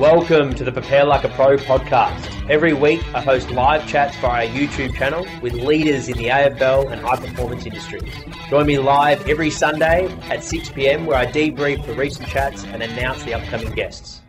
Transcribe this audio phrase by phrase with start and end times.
[0.00, 2.48] Welcome to the Prepare Like a Pro podcast.
[2.48, 6.90] Every week, I host live chats via our YouTube channel with leaders in the AFL
[6.90, 8.10] and high performance industries.
[8.48, 12.82] Join me live every Sunday at 6 pm where I debrief the recent chats and
[12.82, 14.22] announce the upcoming guests.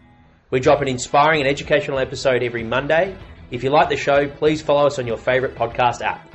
[0.50, 3.16] We drop an inspiring and educational episode every Monday.
[3.50, 6.30] If you like the show, please follow us on your favourite podcast app.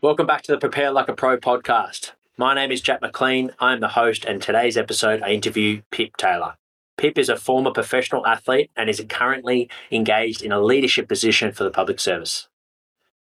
[0.00, 2.14] Welcome back to the Prepare Like a Pro podcast.
[2.36, 3.52] My name is Jack McLean.
[3.60, 6.56] I'm the host, and today's episode I interview Pip Taylor.
[6.98, 11.62] Pip is a former professional athlete and is currently engaged in a leadership position for
[11.62, 12.48] the public service,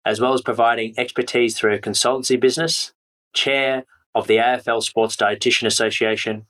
[0.05, 2.95] as well as providing expertise through a consultancy business,
[3.35, 3.85] chair
[4.15, 6.47] of the AFL Sports Dietitian Association,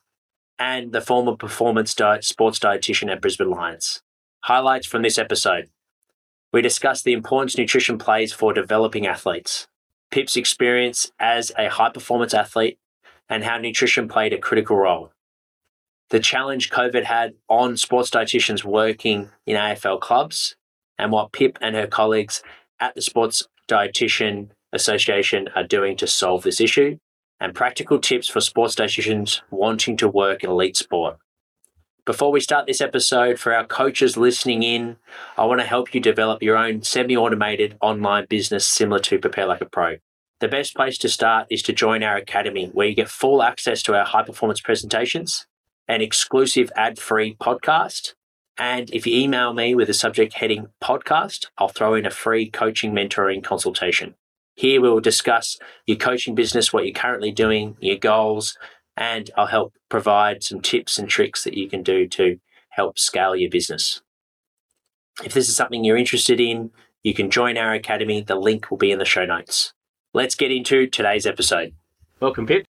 [0.56, 4.02] and the former performance diet sports dietitian at Brisbane Lions.
[4.44, 5.68] Highlights from this episode.
[6.52, 9.66] We discuss the importance nutrition plays for developing athletes,
[10.12, 12.78] Pip's experience as a high performance athlete,
[13.28, 15.10] and how nutrition played a critical role
[16.10, 20.56] the challenge COVID had on sports dietitians working in AFL clubs
[20.98, 22.42] and what Pip and her colleagues
[22.80, 26.98] at the Sports Dietitian Association are doing to solve this issue,
[27.40, 31.18] and practical tips for sports dietitians wanting to work in elite sport.
[32.04, 34.96] Before we start this episode, for our coaches listening in,
[35.36, 39.46] I want to help you develop your own semi automated online business similar to Prepare
[39.46, 39.96] Like a Pro.
[40.38, 43.82] The best place to start is to join our academy, where you get full access
[43.84, 45.46] to our high performance presentations
[45.88, 48.14] an exclusive ad free podcast.
[48.58, 52.50] And if you email me with the subject heading podcast, I'll throw in a free
[52.50, 54.14] coaching mentoring consultation.
[54.54, 58.56] Here we will discuss your coaching business, what you're currently doing, your goals,
[58.96, 62.38] and I'll help provide some tips and tricks that you can do to
[62.70, 64.00] help scale your business.
[65.22, 66.70] If this is something you're interested in,
[67.02, 68.22] you can join our academy.
[68.22, 69.74] The link will be in the show notes.
[70.14, 71.74] Let's get into today's episode.
[72.20, 72.64] Welcome, Pip.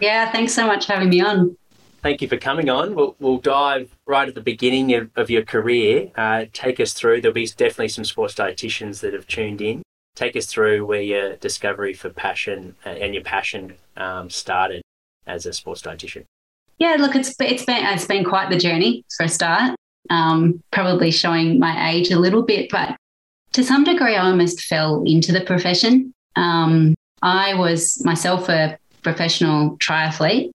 [0.00, 1.56] Yeah, thanks so much for having me on
[2.02, 2.94] thank you for coming on.
[2.94, 6.10] We'll, we'll dive right at the beginning of, of your career.
[6.16, 9.82] Uh, take us through, there'll be definitely some sports dietitians that have tuned in.
[10.14, 14.82] Take us through where your discovery for passion uh, and your passion um, started
[15.26, 16.24] as a sports dietitian.
[16.78, 19.76] Yeah, look, it's it's been it's been quite the journey for a start.
[20.10, 22.96] Um, probably showing my age a little bit, but
[23.52, 26.12] to some degree, I almost fell into the profession.
[26.34, 30.50] Um, I was myself a professional triathlete,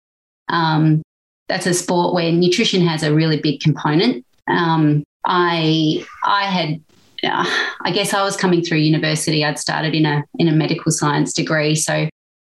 [0.49, 1.01] um,
[1.47, 4.25] that's a sport where nutrition has a really big component.
[4.47, 6.81] Um, I I had
[7.24, 7.46] uh,
[7.81, 9.44] I guess I was coming through university.
[9.44, 12.08] I'd started in a in a medical science degree, so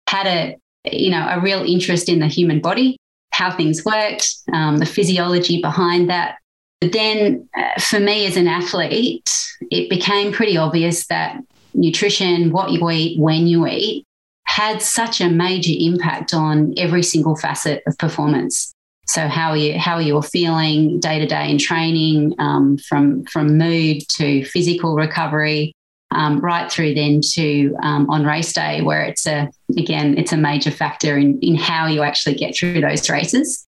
[0.08, 0.56] had a
[0.90, 2.96] you know a real interest in the human body,
[3.32, 6.38] how things worked, um, the physiology behind that.
[6.80, 9.30] But then, uh, for me as an athlete,
[9.70, 11.38] it became pretty obvious that
[11.72, 14.04] nutrition, what you eat, when you eat,
[14.44, 18.73] had such a major impact on every single facet of performance.
[19.06, 23.24] So how are you how are you feeling day to day in training, um, from
[23.24, 25.74] from mood to physical recovery,
[26.10, 30.36] um, right through then to um, on race day, where it's a again it's a
[30.36, 33.66] major factor in in how you actually get through those races.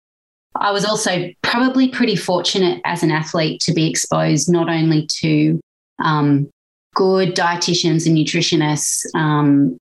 [0.56, 5.60] I was also probably pretty fortunate as an athlete to be exposed not only to
[5.98, 6.48] um,
[6.94, 9.76] good dietitians and nutritionists, um,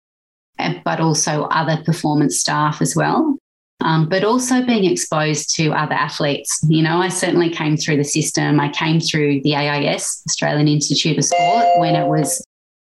[0.84, 3.38] but also other performance staff as well
[3.84, 6.66] um, but also being exposed to other athletes.
[6.68, 8.60] You know, I certainly came through the system.
[8.60, 12.44] I came through the AIS, Australian Institute of Sport, when it was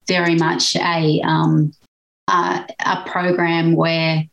[0.07, 1.71] very much a um,
[2.27, 4.23] uh, a program where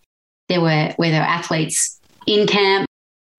[0.48, 2.86] there were where there were athletes in camp.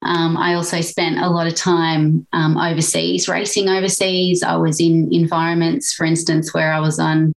[0.04, 4.44] Um, I also spent a lot of time um, overseas, racing overseas.
[4.44, 7.34] I was in environments, for instance, where I was on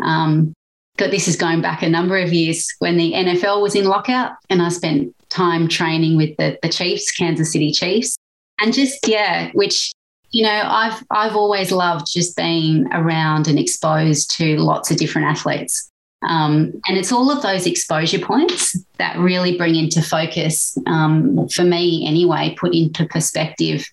[0.00, 0.54] um,
[0.96, 4.62] this is going back a number of years when the NFL was in lockout, and
[4.62, 8.16] I spent time training with the, the Chiefs, Kansas City Chiefs.
[8.60, 9.92] And just, yeah, which,
[10.30, 15.28] you know, I've, I've always loved just being around and exposed to lots of different
[15.28, 15.90] athletes.
[16.28, 21.64] Um, and it's all of those exposure points that really bring into focus, um, for
[21.64, 23.84] me anyway, put into perspective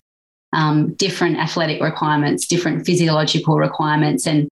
[0.52, 4.26] um, different athletic requirements, different physiological requirements.
[4.26, 4.48] And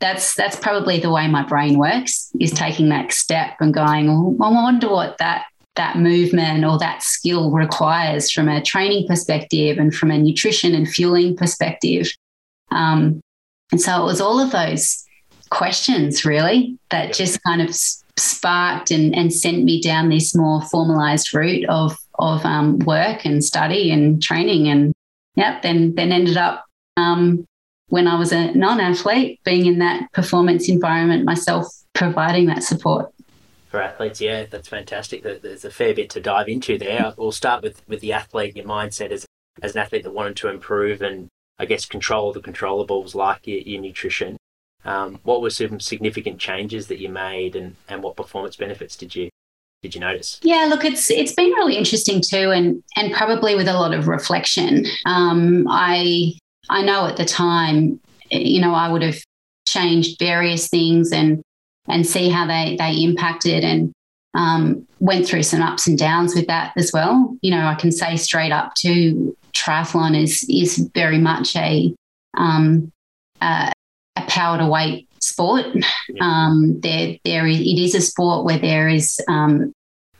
[0.00, 4.36] that's that's probably the way my brain works is taking that step and going, oh,
[4.42, 5.44] I wonder what that
[5.76, 10.88] that movement or that skill requires from a training perspective and from a nutrition and
[10.88, 12.08] fueling perspective.
[12.70, 13.20] Um,
[13.72, 15.04] and so it was all of those
[15.50, 17.74] questions really that just kind of
[18.16, 23.44] sparked and, and sent me down this more formalized route of of um, work and
[23.44, 24.92] study and training and
[25.34, 26.64] yeah then then ended up
[26.96, 27.44] um,
[27.88, 33.12] when I was a non-athlete being in that performance environment myself providing that support
[33.68, 34.20] for athletes.
[34.20, 35.22] Yeah, that's fantastic.
[35.22, 37.12] There's a fair bit to dive into there.
[37.16, 39.26] We'll start with with the athlete, your mindset as
[39.62, 41.28] as an athlete that wanted to improve and
[41.58, 44.36] I guess control the controllables like your, your nutrition.
[44.84, 49.16] Um, what were some significant changes that you made, and, and what performance benefits did
[49.16, 49.30] you
[49.82, 50.40] did you notice?
[50.42, 54.08] Yeah, look, it's it's been really interesting too, and and probably with a lot of
[54.08, 54.86] reflection.
[55.06, 56.34] Um, I
[56.70, 58.00] I know at the time,
[58.30, 59.18] you know, I would have
[59.66, 61.42] changed various things and
[61.88, 63.92] and see how they they impacted and
[64.34, 67.36] um, went through some ups and downs with that as well.
[67.42, 71.94] You know, I can say straight up to triathlon is is very much a
[72.36, 72.90] um,
[73.40, 73.70] uh,
[74.16, 75.66] a power to weight sport.
[76.20, 79.72] Um, there, there is, it is a sport where there is um,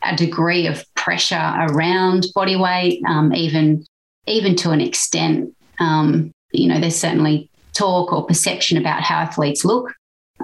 [0.03, 3.85] a degree of pressure around body weight, um, even
[4.27, 5.53] even to an extent.
[5.79, 9.93] Um, you know, there's certainly talk or perception about how athletes look.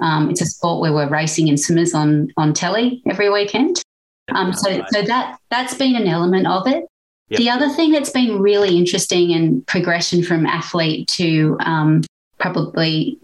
[0.00, 3.82] Um, it's a sport where we're racing in swimmers on on telly every weekend.
[4.34, 6.84] Um, so, so that that's been an element of it.
[7.28, 7.38] Yep.
[7.38, 12.02] The other thing that's been really interesting and progression from athlete to um,
[12.38, 13.18] probably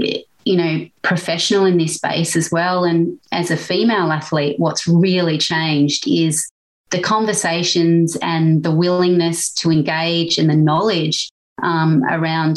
[0.45, 5.39] you know professional in this space as well, and as a female athlete, what's really
[5.39, 6.49] changed is
[6.91, 11.31] the conversations and the willingness to engage and the knowledge
[11.63, 12.57] um, around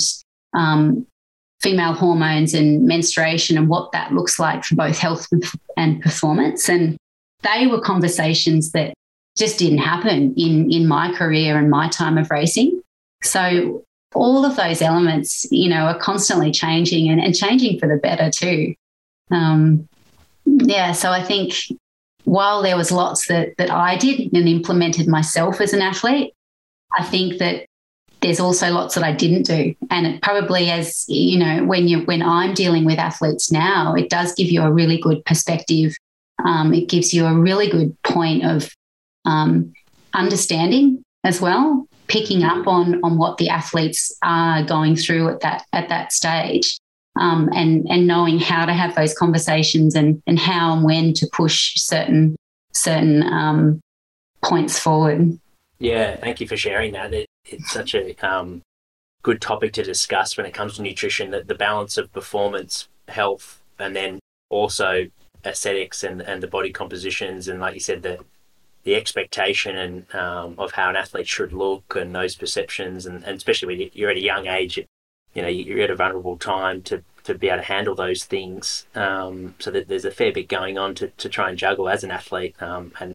[0.53, 1.06] um,
[1.62, 5.27] female hormones and menstruation and what that looks like for both health
[5.77, 6.68] and performance.
[6.68, 6.98] And
[7.44, 8.94] they were conversations that
[9.38, 12.81] just didn't happen in, in my career and my time of racing.
[13.24, 13.83] So
[14.13, 18.30] all of those elements, you know, are constantly changing and, and changing for the better
[18.30, 18.74] too.
[19.30, 19.88] Um,
[20.45, 21.54] yeah, so I think
[22.25, 26.33] while there was lots that that I did and implemented myself as an athlete,
[26.97, 27.65] I think that
[28.21, 29.75] there's also lots that I didn't do.
[29.89, 34.09] And it probably as, you know, when you when I'm dealing with athletes now, it
[34.09, 35.95] does give you a really good perspective.
[36.45, 38.71] Um, it gives you a really good point of
[39.25, 39.73] um,
[40.13, 45.65] understanding as well, picking up on on what the athletes are going through at that
[45.73, 46.77] at that stage.
[47.19, 51.27] Um, and and knowing how to have those conversations and and how and when to
[51.33, 52.35] push certain
[52.73, 53.81] certain um,
[54.44, 55.38] points forward.
[55.79, 57.12] Yeah, thank you for sharing that.
[57.51, 58.62] It, it's such a um,
[59.24, 61.31] good topic to discuss when it comes to nutrition.
[61.31, 64.19] That the balance of performance, health, and then
[64.50, 65.07] also
[65.45, 68.19] aesthetics and, and the body compositions, and like you said, the
[68.83, 73.38] the expectation and um, of how an athlete should look and those perceptions, and, and
[73.38, 74.80] especially when you're at a young age,
[75.36, 78.88] you know, you're at a vulnerable time to to be able to handle those things.
[78.95, 82.04] Um, so that there's a fair bit going on to, to try and juggle as
[82.04, 83.13] an athlete, um, and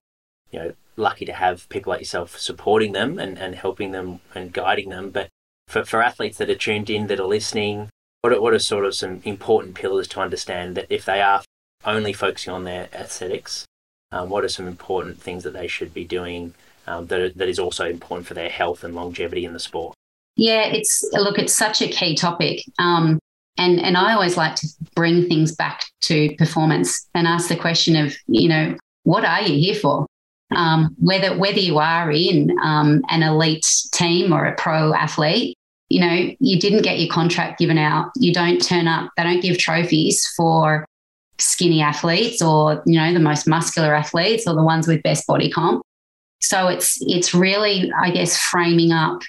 [0.51, 4.53] you know, lucky to have people like yourself supporting them and, and helping them and
[4.53, 5.11] guiding them.
[5.11, 5.29] But
[5.69, 7.91] for, for athletes that are tuned in, that are listening,
[8.23, 11.43] what are, what are sort of some important pillars to understand that if they are
[11.85, 13.65] only focusing on their aesthetics,
[14.13, 16.55] um, what are some important things that they should be doing
[16.87, 19.95] um, that, are, that is also important for their health and longevity in the sport?
[20.37, 22.63] Yeah, it's look, it's such a key topic.
[22.79, 23.19] Um,
[23.59, 27.97] and, and I always like to bring things back to performance and ask the question
[27.97, 30.07] of, you know, what are you here for?
[30.55, 35.57] Um, whether whether you are in um, an elite team or a pro athlete,
[35.89, 38.11] you know, you didn't get your contract given out.
[38.17, 39.11] You don't turn up.
[39.17, 40.87] They don't give trophies for
[41.39, 45.51] skinny athletes or you know the most muscular athletes or the ones with best body
[45.51, 45.83] comp.
[46.41, 49.23] So it's it's really, I guess, framing up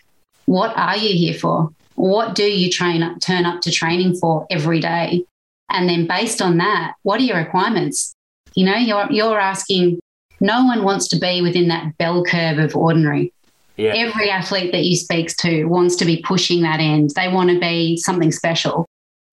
[0.47, 1.69] what are you here for?
[1.95, 5.25] What do you train up, turn up to training for every day?
[5.69, 8.13] And then based on that, what are your requirements?
[8.55, 9.99] You know, you're you're asking
[10.39, 13.33] no one wants to be within that bell curve of ordinary.
[13.77, 13.93] Yeah.
[13.95, 17.11] Every athlete that you speak to wants to be pushing that end.
[17.15, 18.87] They want to be something special.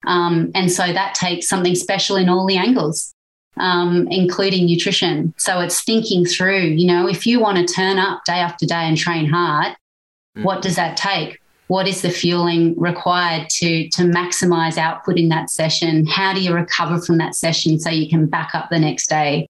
[0.06, 3.14] Um, and so that takes something special in all the angles,
[3.56, 5.32] um, including nutrition.
[5.38, 8.74] So it's thinking through, you know, if you want to turn up day after day
[8.74, 9.74] and train hard,
[10.36, 10.44] mm.
[10.44, 11.40] what does that take?
[11.68, 16.06] What is the fueling required to, to maximize output in that session?
[16.06, 19.48] How do you recover from that session so you can back up the next day?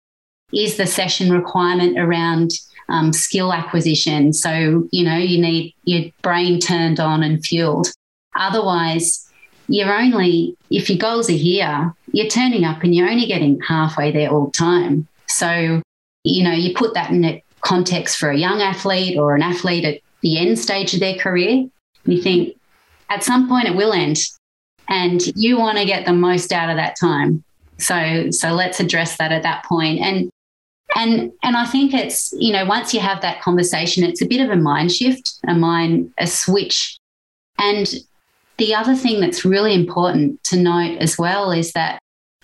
[0.57, 2.53] Is the session requirement around
[2.89, 4.33] um, skill acquisition.
[4.33, 7.93] So, you know, you need your brain turned on and fueled.
[8.37, 9.27] Otherwise,
[9.69, 14.13] you're only, if your goals are here, you're turning up and you're only getting halfway
[14.13, 15.09] there all the time.
[15.29, 15.81] So,
[16.25, 19.85] you know, you put that in a context for a young athlete or an athlete
[19.85, 21.67] at the end stage of their career,
[22.05, 22.57] you think
[23.09, 24.19] at some point it will end
[24.89, 27.43] and you want to get the most out of that time.
[27.79, 30.01] So, so let's address that at that point.
[30.01, 30.31] And
[30.95, 34.41] and and I think it's you know once you have that conversation, it's a bit
[34.41, 36.99] of a mind shift, a mind a switch.
[37.59, 37.93] And
[38.57, 41.99] the other thing that's really important to note as well is that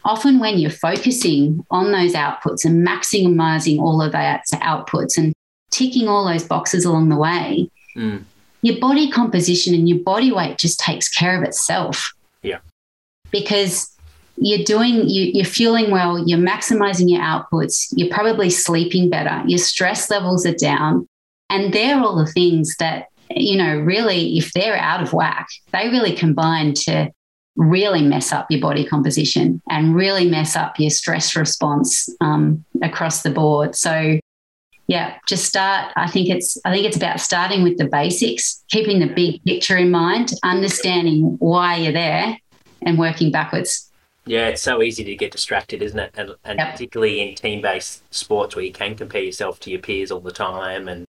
[0.05, 5.33] often when you're focusing on those outputs and maximizing all of that outputs and
[5.71, 8.23] ticking all those boxes along the way, mm.
[8.63, 12.13] your body composition and your body weight just takes care of itself.
[12.43, 12.59] Yeah.
[13.31, 13.97] Because
[14.41, 19.59] you're doing, you, you're fueling well, you're maximizing your outputs, you're probably sleeping better, your
[19.59, 21.07] stress levels are down.
[21.51, 25.89] And they're all the things that, you know, really, if they're out of whack, they
[25.89, 27.11] really combine to
[27.57, 33.23] really mess up your body composition and really mess up your stress response um, across
[33.23, 33.75] the board.
[33.75, 34.19] So,
[34.87, 35.93] yeah, just start.
[35.97, 39.77] I think it's I think it's about starting with the basics, keeping the big picture
[39.77, 42.37] in mind, understanding why you're there,
[42.83, 43.90] and working backwards.
[44.27, 46.13] Yeah, it's so easy to get distracted, isn't it?
[46.15, 46.73] And, and yep.
[46.73, 50.89] particularly in team-based sports where you can compare yourself to your peers all the time,
[50.89, 51.07] and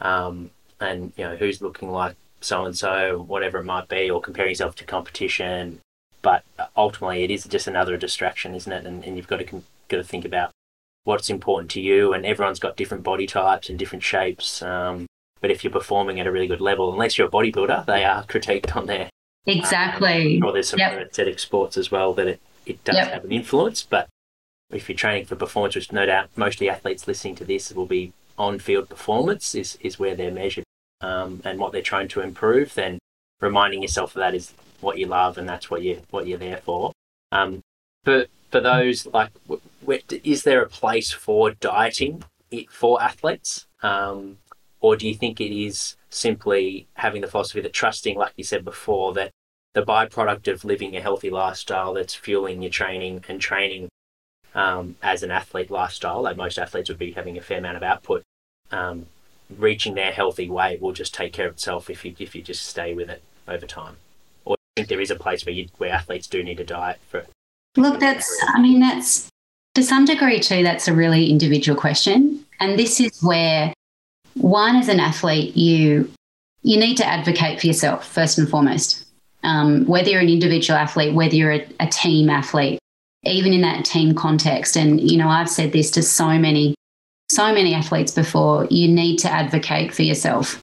[0.00, 4.20] um, and you know who's looking like so and so, whatever it might be, or
[4.20, 5.80] compare yourself to competition.
[6.22, 6.44] But
[6.76, 8.86] ultimately, it is just another distraction, isn't it?
[8.86, 10.50] And, and you've got to got to think about
[11.04, 14.62] what's important to you, and everyone's got different body types and different shapes.
[14.62, 15.06] Um,
[15.40, 18.24] but if you're performing at a really good level, unless you're a bodybuilder, they are
[18.24, 19.10] critiqued on there.
[19.46, 20.38] Exactly.
[20.38, 20.92] Um, or there's some yep.
[20.92, 23.12] athletic sports as well that it, it does yep.
[23.12, 23.82] have an influence.
[23.82, 24.08] But
[24.70, 27.72] if you're training for performance, which no doubt most of the athletes listening to this
[27.72, 30.64] will be on field performance, is, is where they're measured
[31.00, 32.98] um, and what they're trying to improve, then
[33.40, 36.58] reminding yourself of that is what you love and that's what you what you're there
[36.58, 36.92] for.
[37.32, 37.60] Um,
[38.04, 39.30] for for those like,
[40.24, 42.24] is there a place for dieting
[42.70, 44.38] for athletes, um,
[44.80, 48.64] or do you think it is simply having the philosophy that trusting, like you said
[48.64, 49.30] before, that
[49.74, 53.88] the byproduct of living a healthy lifestyle that's fueling your training and training
[54.54, 57.82] um, as an athlete lifestyle, like most athletes would be having a fair amount of
[57.82, 58.22] output,
[58.70, 59.06] um,
[59.58, 62.66] reaching their healthy weight will just take care of itself if you if you just
[62.66, 63.96] stay with it over time.
[64.44, 67.00] Or you think there is a place where you where athletes do need a diet
[67.08, 67.26] for?
[67.76, 69.28] Look, that's I mean that's
[69.74, 70.62] to some degree too.
[70.62, 73.74] That's a really individual question, and this is where
[74.34, 76.10] one as an athlete you
[76.62, 79.04] you need to advocate for yourself first and foremost.
[79.42, 82.78] Um, whether you're an individual athlete, whether you're a, a team athlete,
[83.24, 84.74] even in that team context.
[84.74, 86.74] And, you know, I've said this to so many
[87.30, 90.62] so many athletes before, you need to advocate for yourself,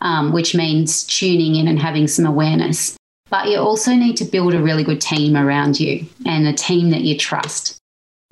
[0.00, 2.96] um, which means tuning in and having some awareness.
[3.30, 6.90] But you also need to build a really good team around you and a team
[6.90, 7.78] that you trust.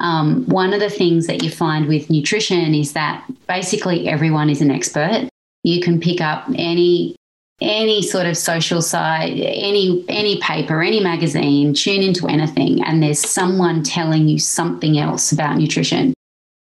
[0.00, 4.61] Um, one of the things that you find with nutrition is that basically everyone is
[4.61, 5.28] an expert.
[5.62, 7.16] You can pick up any
[7.61, 13.21] any sort of social site, any any paper, any magazine, tune into anything, and there's
[13.21, 16.14] someone telling you something else about nutrition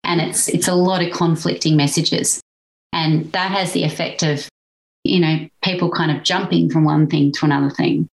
[0.07, 2.41] and it's it's a lot of conflicting messages
[2.93, 4.47] and that has the effect of
[5.03, 8.07] you know people kind of jumping from one thing to another thing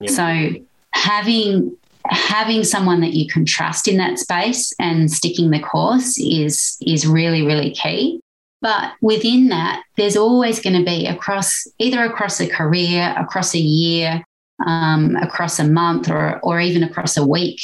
[0.00, 0.10] yep.
[0.10, 0.50] so
[0.92, 1.76] having
[2.10, 7.06] having someone that you can trust in that space and sticking the course is is
[7.06, 8.20] really really key.
[8.60, 13.60] But within that there's always going to be across either across a career across a
[13.60, 14.22] year
[14.66, 17.60] um, across a month or or even across a week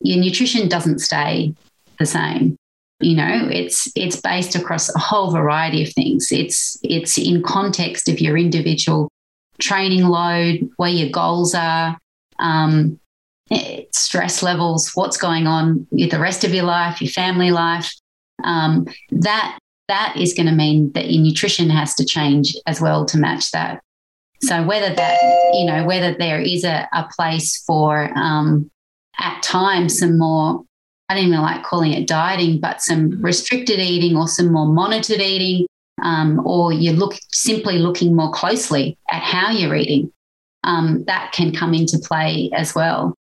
[0.00, 1.54] your nutrition doesn't stay
[1.98, 2.56] the same.
[3.00, 6.28] You know it's it's based across a whole variety of things.
[6.30, 9.08] It's it's in context of your individual
[9.58, 11.98] training load where your goals are
[12.38, 12.98] um,
[13.92, 17.92] stress levels what's going on with the rest of your life your family life
[18.42, 19.58] um, that
[19.88, 23.50] that is going to mean that your nutrition has to change as well to match
[23.50, 23.80] that
[24.42, 25.18] so whether that
[25.54, 28.70] you know whether there is a, a place for um,
[29.18, 30.64] at times some more
[31.08, 33.24] I don't even like calling it dieting, but some mm-hmm.
[33.24, 35.66] restricted eating or some more monitored eating,
[36.02, 40.12] um, or you look simply looking more closely at how you're eating.
[40.64, 43.14] Um, that can come into play as well,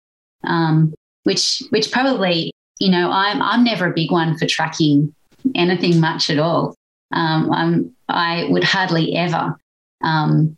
[0.45, 0.95] um,
[1.25, 5.15] which which probably you know I'm I'm never a big one for tracking
[5.55, 6.75] anything much at all.
[7.13, 9.57] Um, I'm I would hardly ever.
[10.03, 10.57] Um,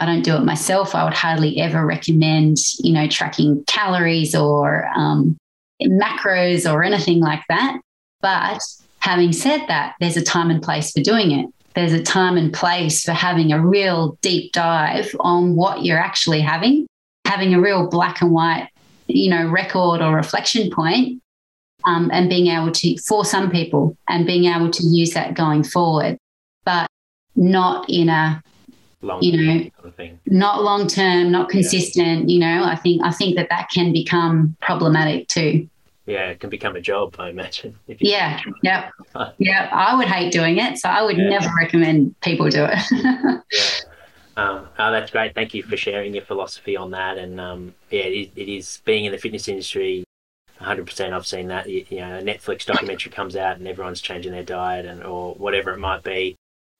[0.00, 0.94] I don't do it myself.
[0.94, 5.36] I would hardly ever recommend, you know, tracking calories or um,
[5.80, 7.80] macros or anything like that.
[8.20, 8.60] But
[8.98, 11.46] having said that, there's a time and place for doing it.
[11.74, 16.40] There's a time and place for having a real deep dive on what you're actually
[16.40, 16.86] having,
[17.24, 18.68] having a real black and white,
[19.14, 21.22] you know, record or reflection point,
[21.84, 25.64] um, and being able to, for some people, and being able to use that going
[25.64, 26.18] forward,
[26.64, 26.86] but
[27.36, 28.42] not in a
[29.00, 32.34] long you know kind of not long term not consistent yeah.
[32.34, 35.68] you know i think i think that that can become problematic too
[36.04, 37.78] yeah, it can become a job, I imagine.
[37.86, 38.90] yeah, yeah,
[39.38, 39.68] yeah.
[39.72, 41.28] I would hate doing it, so I would yeah.
[41.28, 42.78] never recommend people do it.
[43.52, 43.91] yeah.
[44.36, 45.34] Um, oh, that's great.
[45.34, 47.18] Thank you for sharing your philosophy on that.
[47.18, 50.04] And um, yeah, it is, it is, being in the fitness industry.
[50.60, 54.30] 100% I've seen that you, you know a Netflix documentary comes out and everyone's changing
[54.30, 56.36] their diet and or whatever it might be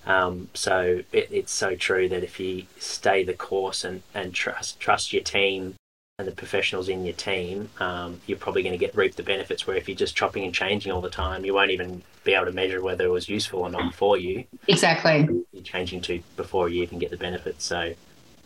[0.06, 4.78] Um, so it, it's so true that if you stay the course and, and trust
[4.78, 5.74] trust your team
[6.22, 9.66] and the professionals in your team, um, you're probably going to get reap the benefits.
[9.66, 12.46] Where if you're just chopping and changing all the time, you won't even be able
[12.46, 14.44] to measure whether it was useful or not for you.
[14.68, 15.28] Exactly.
[15.52, 17.64] You're changing to before you even get the benefits.
[17.64, 17.94] So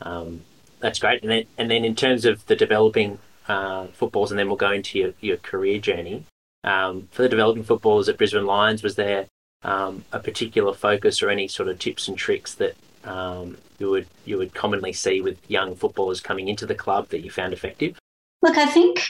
[0.00, 0.42] um,
[0.80, 1.23] that's great.
[1.23, 4.73] And then and then in terms of the developing uh, footballs, and then we'll go
[4.73, 6.25] into your, your career journey.
[6.64, 9.26] Um, for the developing footballers at Brisbane Lions, was there
[9.62, 12.75] um, a particular focus or any sort of tips and tricks that
[13.07, 17.21] um, you would you would commonly see with young footballers coming into the club that
[17.21, 17.99] you found effective?
[18.43, 19.07] Look, I think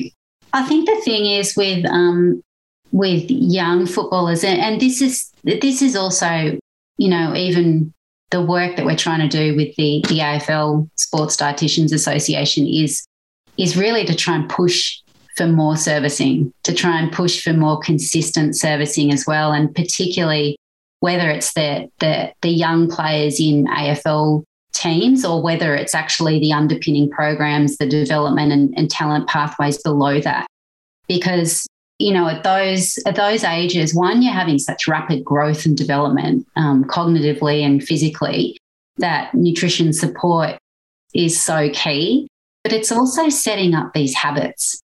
[0.52, 2.42] I think the thing is with um,
[2.92, 6.58] with young footballers, and, and this is this is also
[6.98, 7.92] you know even
[8.30, 13.06] the work that we're trying to do with the the AFL Sports Dietitians Association is
[13.56, 15.00] is really to try and push
[15.36, 20.56] for more servicing, to try and push for more consistent servicing as well, and particularly
[21.00, 26.52] whether it's the the, the young players in AFL teams or whether it's actually the
[26.52, 30.46] underpinning programs, the development and, and talent pathways below that.
[31.08, 31.66] Because
[31.98, 36.46] you know at those at those ages, one you're having such rapid growth and development
[36.56, 38.58] um, cognitively and physically
[38.98, 40.58] that nutrition support
[41.14, 42.28] is so key.
[42.64, 44.80] But it's also setting up these habits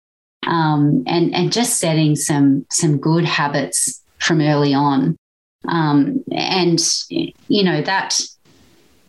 [0.47, 5.17] um, and and just setting some some good habits from early on.
[5.69, 8.21] Um, and you know that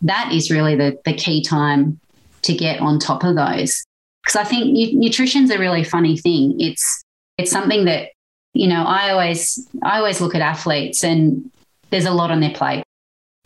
[0.02, 1.98] that is really the the key time
[2.42, 3.84] to get on top of those
[4.22, 6.60] because I think nu- nutrition's a really funny thing.
[6.60, 7.04] It's
[7.38, 8.10] it's something that
[8.52, 11.50] you know I always I always look at athletes and
[11.90, 12.84] there's a lot on their plate.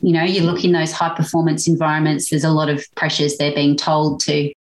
[0.00, 2.30] You know, you look in those high performance environments.
[2.30, 4.52] There's a lot of pressures they're being told to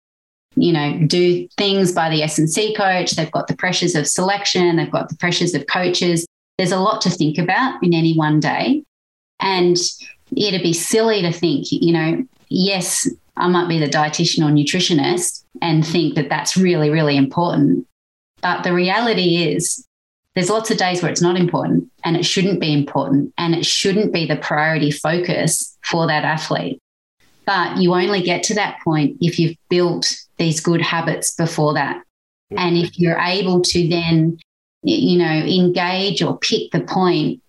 [0.56, 3.12] you know, do things by the S&C coach.
[3.12, 4.76] They've got the pressures of selection.
[4.76, 6.26] They've got the pressures of coaches.
[6.58, 8.82] There's a lot to think about in any one day.
[9.40, 9.76] And
[10.34, 15.44] it'd be silly to think, you know, yes, I might be the dietitian or nutritionist
[15.60, 17.86] and think that that's really, really important.
[18.40, 19.86] But the reality is,
[20.34, 23.64] there's lots of days where it's not important and it shouldn't be important and it
[23.64, 26.78] shouldn't be the priority focus for that athlete.
[27.46, 32.02] But you only get to that point if you've built these good habits before that.
[32.50, 34.38] And if you're able to then,
[34.86, 37.42] you know, engage or pick the point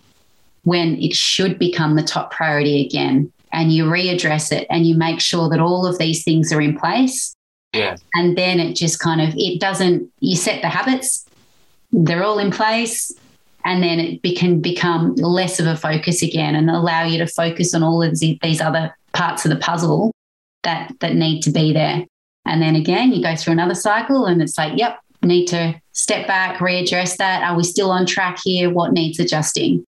[0.64, 5.20] when it should become the top priority again, and you readdress it and you make
[5.20, 7.34] sure that all of these things are in place.
[7.74, 7.98] Yeah.
[8.16, 11.26] And then it just kind of it doesn't you set the habits,
[11.92, 13.12] they're all in place,
[13.64, 17.74] and then it can become less of a focus again and allow you to focus
[17.74, 20.12] on all of these other parts of the puzzle
[20.64, 22.06] that that need to be there.
[22.46, 26.28] And then again, you go through another cycle and it's like, yep, need to step
[26.28, 27.44] back, readdress that.
[27.44, 28.70] Are we still on track here?
[28.70, 29.86] What needs adjusting?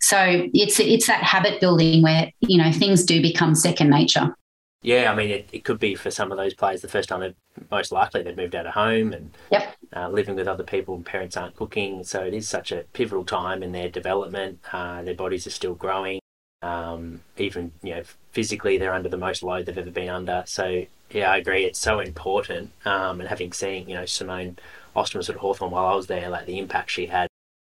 [0.00, 4.34] So it's it's that habit building where you know things do become second nature.
[4.82, 7.20] Yeah, I mean, it, it could be for some of those players the first time
[7.20, 7.34] they've
[7.70, 9.74] most likely they've moved out of home and yep.
[9.94, 12.04] uh, living with other people and parents aren't cooking.
[12.04, 14.60] So it is such a pivotal time in their development.
[14.72, 16.20] Uh, their bodies are still growing.
[16.62, 20.44] Um, even you know physically, they're under the most load they've ever been under.
[20.46, 21.64] So yeah, I agree.
[21.64, 22.72] It's so important.
[22.84, 24.58] Um, and having seen, you know, Simone
[24.94, 27.28] Osterman at Hawthorn while I was there, like the impact she had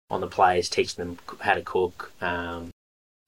[0.09, 2.69] on the players, teaching them how to cook, um,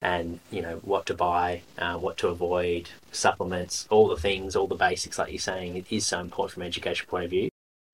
[0.00, 4.68] and you know what to buy, uh, what to avoid, supplements, all the things, all
[4.68, 7.48] the basics, like you're saying, it is so important from an education point of view.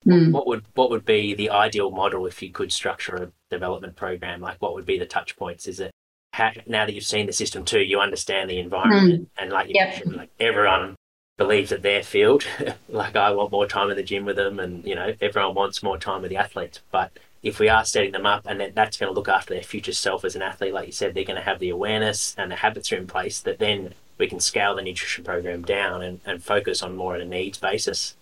[0.06, 0.32] Mm.
[0.32, 4.40] What would what would be the ideal model if you could structure a development program?
[4.42, 5.66] Like, what would be the touch points?
[5.66, 5.90] Is it
[6.34, 9.42] how, now that you've seen the system too, you understand the environment, mm.
[9.42, 9.90] and like you yep.
[9.90, 10.94] mentioned, like everyone
[11.36, 12.44] believes that their field.
[12.88, 15.82] like I want more time in the gym with them, and you know everyone wants
[15.82, 16.80] more time with the athletes.
[16.90, 19.92] But if we are setting them up, and that's going to look after their future
[19.92, 22.56] self as an athlete, like you said, they're going to have the awareness and the
[22.56, 26.42] habits are in place that then we can scale the nutrition program down and, and
[26.42, 28.16] focus on more on a needs basis.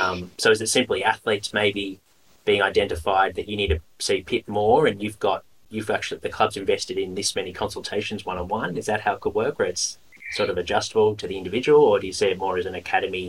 [0.00, 1.98] Um, so is it simply athletes maybe
[2.44, 6.28] being identified that you need to see Pip more, and you've got you've actually the
[6.28, 8.76] club's invested in this many consultations one on one?
[8.76, 9.98] Is that how it could work, where it's
[10.32, 13.28] sort of adjustable to the individual, or do you see it more as an academy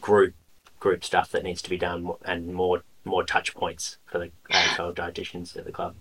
[0.00, 0.34] group
[0.80, 4.94] group stuff that needs to be done and more more touch points for the AFL
[4.94, 5.94] dietitians at the club?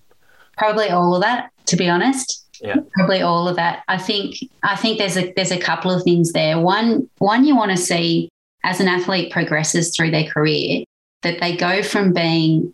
[0.58, 2.46] Probably all of that, to be honest.
[2.62, 2.78] Yeah.
[2.94, 3.84] Probably all of that.
[3.88, 6.60] I think I think there's a there's a couple of things there.
[6.60, 8.30] One one you want to see
[8.64, 10.84] as an athlete progresses through their career
[11.22, 12.74] that they go from being,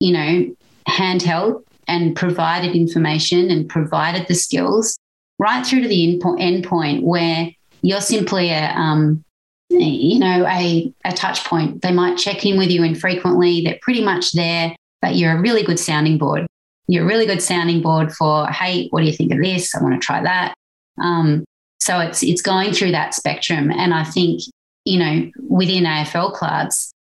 [0.00, 0.56] you know,
[0.88, 4.96] handheld and provided information and provided the skills
[5.38, 7.50] right through to the end point where
[7.82, 9.24] you're simply a, um,
[9.68, 11.82] you know, a, a touch point.
[11.82, 13.62] They might check in with you infrequently.
[13.62, 16.46] They're pretty much there, but you're a really good sounding board.
[16.86, 19.74] You're a really good sounding board for, hey, what do you think of this?
[19.74, 20.54] I want to try that.
[21.02, 21.44] Um,
[21.80, 23.70] So it's it's going through that spectrum.
[23.70, 24.40] And I think,
[24.84, 26.92] you know, within AFL clubs,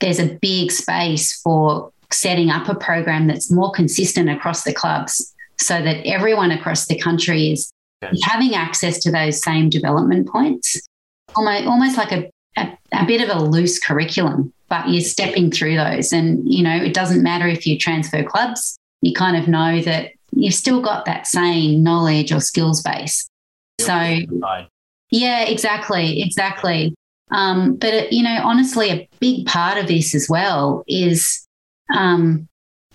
[0.00, 5.32] there's a big space for setting up a program that's more consistent across the clubs
[5.58, 7.70] so that everyone across the country is.
[8.22, 10.80] Having access to those same development points.
[11.34, 15.76] Almost, almost like a, a, a bit of a loose curriculum, but you're stepping through
[15.76, 16.12] those.
[16.12, 20.12] And, you know, it doesn't matter if you transfer clubs, you kind of know that
[20.32, 23.28] you've still got that same knowledge or skills base.
[23.80, 24.18] So,
[25.10, 26.94] yeah, exactly, exactly.
[27.30, 31.46] Um, but it, you know, honestly, a big part of this as well is,
[31.94, 32.46] um,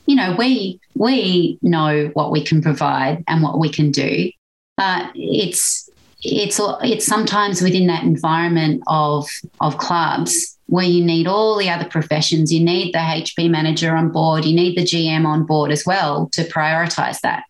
[0.06, 4.32] you know, we we know what we can provide and what we can do,
[4.78, 5.90] but it's
[6.24, 9.28] it's it's sometimes within that environment of
[9.60, 12.54] of clubs where you need all the other professions.
[12.54, 14.46] You need the HP manager on board.
[14.46, 17.44] You need the GM on board as well to prioritize that.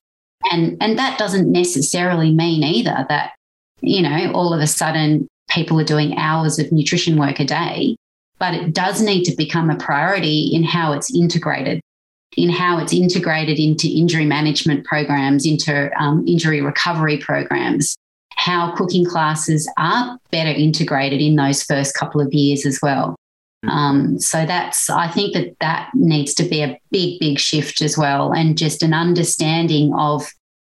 [0.52, 3.34] And and that doesn't necessarily mean either that
[3.82, 7.96] you know all of a sudden people are doing hours of nutrition work a day,
[8.40, 11.82] but it does need to become a priority in how it's integrated,
[12.36, 17.96] in how it's integrated into injury management programs, into um, injury recovery programs,
[18.36, 23.16] how cooking classes are better integrated in those first couple of years as well.
[23.64, 23.70] Hmm.
[23.70, 27.98] Um, so that's, I think that that needs to be a big, big shift as
[27.98, 30.28] well, and just an understanding of,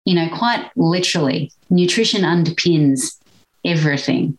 [0.06, 3.18] you know, quite literally, nutrition underpins
[3.64, 4.38] everything.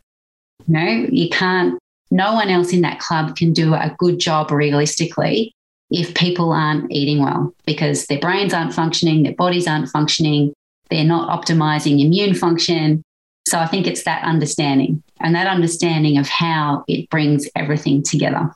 [0.67, 1.79] You know, you can't,
[2.11, 5.55] no one else in that club can do a good job realistically
[5.91, 10.53] if people aren't eating well because their brains aren't functioning, their bodies aren't functioning,
[10.91, 13.03] they're not optimizing immune function.
[13.47, 18.51] So I think it's that understanding and that understanding of how it brings everything together.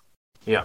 [0.46, 0.64] Yeah.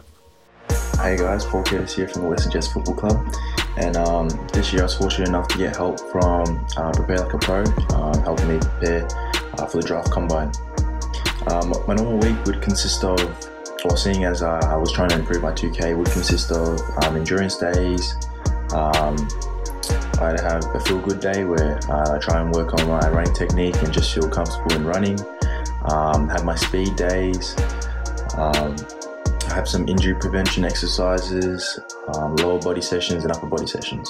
[0.97, 3.35] Hey guys, Paul Curtis here from the Western Jets Football Club.
[3.75, 7.33] And um, this year I was fortunate enough to get help from uh, Prepare Like
[7.33, 7.63] a Pro,
[7.95, 9.07] um, helping me prepare
[9.57, 10.51] uh, for the draft combine.
[11.47, 13.19] Um, my normal week would consist of,
[13.83, 17.57] well, as uh, I was trying to improve my 2K, would consist of um, endurance
[17.57, 18.15] days.
[18.73, 19.17] Um,
[20.19, 23.33] I'd have a feel good day where uh, I try and work on my running
[23.33, 25.19] technique and just feel comfortable in running.
[25.91, 27.55] Um, have my speed days.
[28.37, 28.75] Um,
[29.49, 31.79] I have some injury prevention exercises,
[32.15, 34.09] um, lower body sessions, and upper body sessions.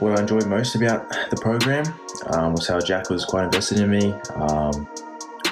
[0.00, 1.84] what I enjoyed most about the program
[2.32, 4.88] um, was how Jack was quite invested in me, um,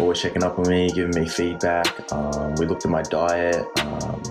[0.01, 2.13] always checking up on me, giving me feedback.
[2.13, 4.23] Um, we looked at my diet, um,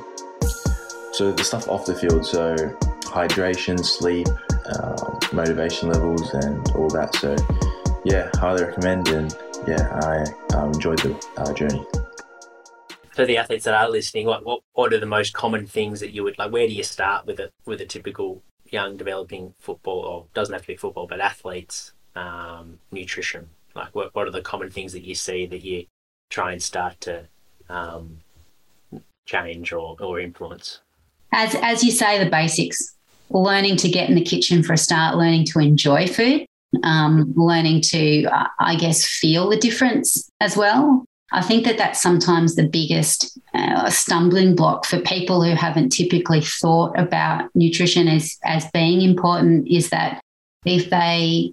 [1.13, 2.55] so the stuff off the field, so
[3.01, 4.27] hydration, sleep,
[4.65, 7.15] uh, motivation levels, and all that.
[7.15, 7.35] So
[8.05, 9.35] yeah, highly recommend, and
[9.67, 11.85] yeah, I um, enjoyed the uh, journey.
[13.13, 16.23] For the athletes that are listening, what, what are the most common things that you
[16.23, 16.51] would like?
[16.51, 20.61] Where do you start with a with a typical young developing football, or doesn't have
[20.61, 23.49] to be football, but athletes um, nutrition?
[23.77, 25.85] Like, what, what are the common things that you see that you
[26.29, 27.25] try and start to
[27.69, 28.19] um,
[29.25, 30.79] change or, or influence?
[31.31, 32.95] As, as you say, the basics
[33.29, 36.45] learning to get in the kitchen for a start, learning to enjoy food,
[36.83, 41.05] um, learning to, uh, I guess, feel the difference as well.
[41.33, 46.41] I think that that's sometimes the biggest uh, stumbling block for people who haven't typically
[46.41, 50.21] thought about nutrition as, as being important is that
[50.65, 51.51] if they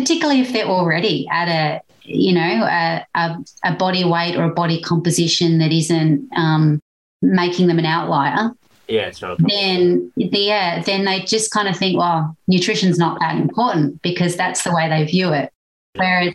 [0.00, 4.54] particularly if they're already at a you know a, a, a body weight or a
[4.54, 6.80] body composition that isn't um,
[7.22, 8.50] making them an outlier
[8.88, 13.36] yeah it's not then yeah then they just kind of think well nutrition's not that
[13.36, 15.52] important because that's the way they view it.
[15.94, 16.34] Whereas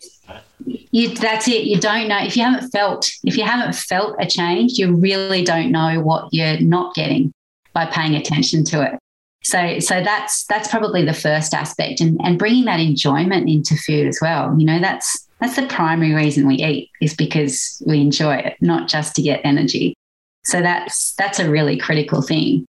[0.65, 1.63] you that's it.
[1.63, 2.19] You don't know.
[2.23, 6.29] If you haven't felt if you haven't felt a change you really don't know what
[6.31, 7.33] you're not getting
[7.73, 8.99] by paying attention to it
[9.45, 14.07] so, so that's that's probably the first aspect, and and bringing that enjoyment into food
[14.07, 14.55] as well.
[14.57, 18.89] You know, that's that's the primary reason we eat is because we enjoy it, not
[18.89, 19.93] just to get energy.
[20.45, 22.65] So that's that's a really critical thing.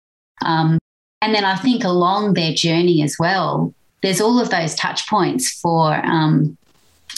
[0.45, 0.77] Um,
[1.21, 5.57] and then I think along their journey as well, there's all of those touch points
[5.61, 6.57] for um,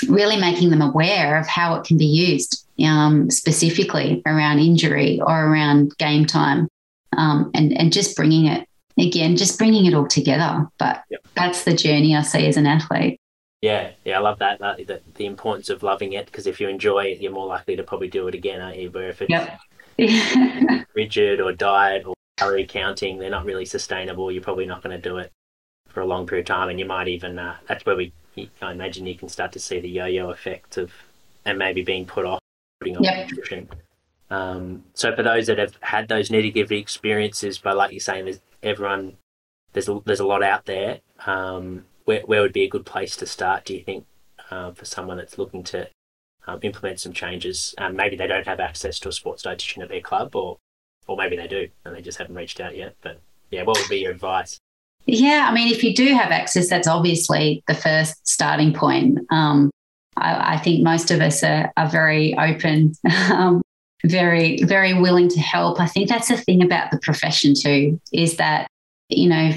[0.08, 5.48] really making them aware of how it can be used, um, specifically around injury or
[5.48, 6.68] around game time,
[7.18, 8.68] um, and and just bringing it
[8.98, 10.68] again, just bringing it all together.
[10.78, 11.22] But yep.
[11.36, 13.20] that's the journey I see as an athlete.
[13.62, 14.60] Yeah, yeah, I love that.
[14.60, 17.76] that the, the importance of loving it because if you enjoy it, you're more likely
[17.76, 18.92] to probably do it again, aren't you?
[18.92, 20.86] Where if it's yep.
[20.96, 24.32] rigid or diet or calorie counting, they're not really sustainable.
[24.32, 25.32] You're probably not going to do it
[25.88, 28.14] for a long period of time, and you might even uh, that's where we
[28.62, 30.92] I imagine you can start to see the yo-yo effect of
[31.46, 32.40] and maybe being put off
[32.80, 33.28] putting on yep.
[33.28, 33.68] nutrition.
[34.30, 38.40] Um, so for those that have had those negative experiences, but like you're saying, there's
[38.68, 39.18] everyone
[39.74, 41.02] there's a, there's a lot out there.
[41.26, 43.66] Um, where where would be a good place to start?
[43.66, 44.06] Do you think
[44.50, 45.90] uh, for someone that's looking to
[46.48, 47.76] um, implement some changes?
[47.78, 50.58] Um, maybe they don't have access to a sports dietitian at their club, or
[51.06, 52.96] or maybe they do and they just haven't reached out yet.
[53.02, 53.20] But
[53.52, 54.58] yeah, what would be your advice?
[55.06, 59.20] Yeah, I mean, if you do have access, that's obviously the first starting point.
[59.30, 59.72] Um,
[60.18, 62.94] I, I, think most of us are, are very open,
[63.32, 63.62] um,
[64.06, 65.80] very, very willing to help.
[65.80, 68.68] I think that's the thing about the profession too, is that,
[69.10, 69.52] you know,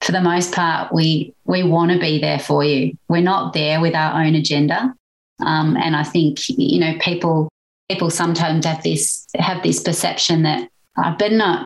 [0.00, 2.96] for the most part, we we want to be there for you.
[3.08, 4.94] We're not there with our own agenda.
[5.44, 7.48] Um, and I think, you know, people
[7.88, 11.64] people sometimes have this have this perception that I better not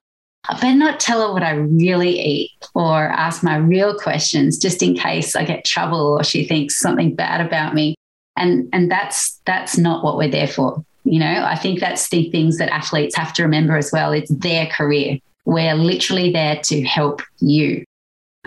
[0.49, 4.83] I better not tell her what I really eat or ask my real questions just
[4.83, 7.95] in case I get trouble or she thinks something bad about me.
[8.37, 10.85] And and that's that's not what we're there for.
[11.05, 14.13] You know, I think that's the things that athletes have to remember as well.
[14.13, 15.19] It's their career.
[15.45, 17.85] We're literally there to help you.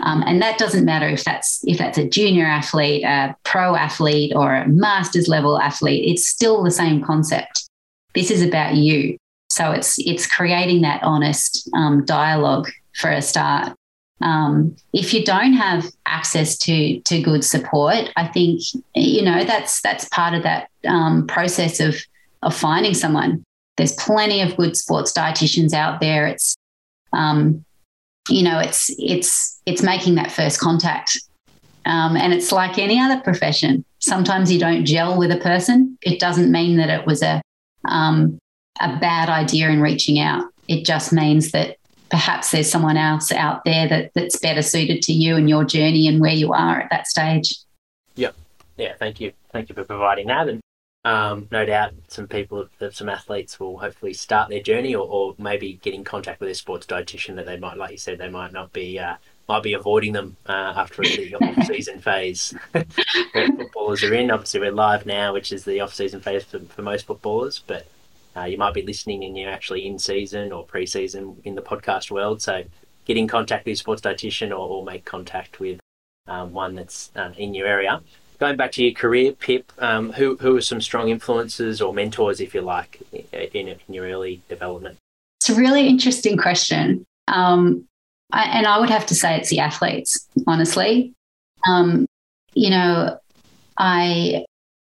[0.00, 4.32] Um, and that doesn't matter if that's if that's a junior athlete, a pro athlete,
[4.34, 6.08] or a master's level athlete.
[6.08, 7.68] It's still the same concept.
[8.14, 9.16] This is about you.
[9.50, 13.74] So it's it's creating that honest um, dialogue for a start.
[14.20, 18.60] Um, if you don't have access to to good support, I think
[18.94, 21.96] you know that's that's part of that um, process of
[22.42, 23.42] of finding someone.
[23.76, 26.26] There's plenty of good sports dietitians out there.
[26.26, 26.56] It's
[27.12, 27.64] um,
[28.28, 31.18] you know it's it's it's making that first contact,
[31.86, 33.84] um, and it's like any other profession.
[34.00, 35.98] Sometimes you don't gel with a person.
[36.02, 37.40] It doesn't mean that it was a
[37.84, 38.38] um,
[38.80, 40.44] a bad idea in reaching out.
[40.66, 41.76] It just means that
[42.10, 46.08] perhaps there's someone else out there that, that's better suited to you and your journey
[46.08, 47.54] and where you are at that stage.
[48.16, 48.30] Yeah.
[48.76, 48.94] Yeah.
[48.98, 49.32] Thank you.
[49.52, 50.48] Thank you for providing that.
[50.48, 50.60] And
[51.08, 55.80] um, no doubt some people, some athletes will hopefully start their journey or, or, maybe
[55.82, 58.52] get in contact with a sports dietitian that they might, like you said, they might
[58.52, 59.16] not be, uh,
[59.48, 62.92] might be avoiding them uh, after the off-season phase that
[63.56, 64.30] footballers are in.
[64.30, 67.86] Obviously, we're live now, which is the off-season phase for, for most footballers, but
[68.36, 72.10] uh, you might be listening and you're actually in season or pre-season in the podcast
[72.10, 72.42] world.
[72.42, 72.64] So
[73.06, 75.80] get in contact with a sports dietitian or, or make contact with
[76.26, 78.02] um, one that's uh, in your area.
[78.38, 82.40] Going back to your career, Pip, um, who who are some strong influences or mentors,
[82.40, 83.00] if you like,
[83.32, 84.96] in, in your early development?
[85.40, 87.84] It's a really interesting question, um,
[88.32, 90.28] I, and I would have to say it's the athletes.
[90.46, 91.12] Honestly,
[91.68, 92.06] um,
[92.54, 93.18] you know,
[93.76, 94.44] I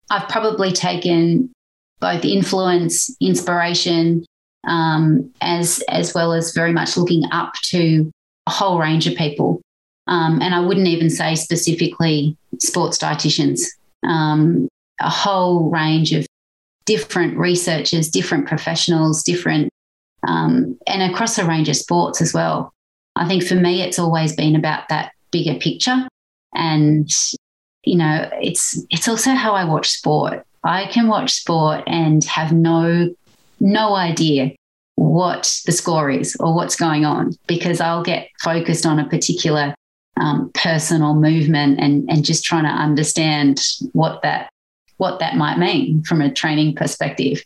[0.10, 1.52] I've probably taken
[2.00, 4.26] both influence, inspiration,
[4.68, 8.12] um, as as well as very much looking up to
[8.48, 9.62] a whole range of people.
[10.08, 13.62] Um, and I wouldn't even say specifically sports dietitians,
[14.06, 14.68] um,
[15.00, 16.26] a whole range of
[16.86, 19.70] different researchers, different professionals, different,
[20.28, 22.74] um, and across a range of sports as well.
[23.16, 26.08] I think for me, it's always been about that bigger picture.
[26.54, 27.10] And,
[27.84, 30.46] you know, it's, it's also how I watch sport.
[30.64, 33.14] I can watch sport and have no
[33.60, 34.52] no idea
[34.96, 39.74] what the score is or what's going on because I'll get focused on a particular
[40.20, 43.62] um, person or movement and and just trying to understand
[43.94, 44.50] what that
[44.98, 47.44] what that might mean from a training perspective.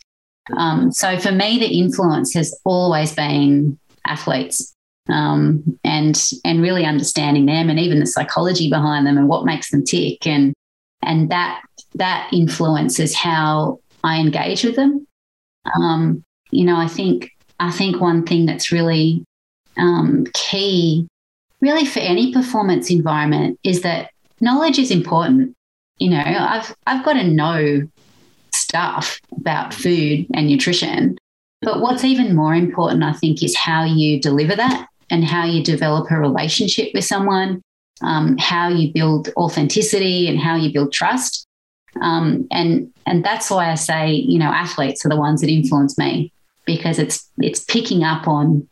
[0.56, 4.74] Um, so for me, the influence has always been athletes
[5.08, 9.70] um, and and really understanding them and even the psychology behind them and what makes
[9.70, 10.54] them tick and
[11.02, 11.62] and that
[11.94, 15.06] that influences how I engage with them.
[15.80, 19.24] Um, you know, I think I think one thing that's really
[19.76, 21.08] um, key,
[21.60, 25.54] really for any performance environment, is that knowledge is important.
[25.98, 27.82] You know, I've I've got to know
[28.54, 31.18] stuff about food and nutrition,
[31.62, 35.62] but what's even more important, I think, is how you deliver that and how you
[35.62, 37.62] develop a relationship with someone,
[38.02, 41.46] um, how you build authenticity and how you build trust.
[42.00, 45.98] Um, and and that's why I say, you know, athletes are the ones that influence
[45.98, 46.32] me
[46.64, 48.68] because it's it's picking up on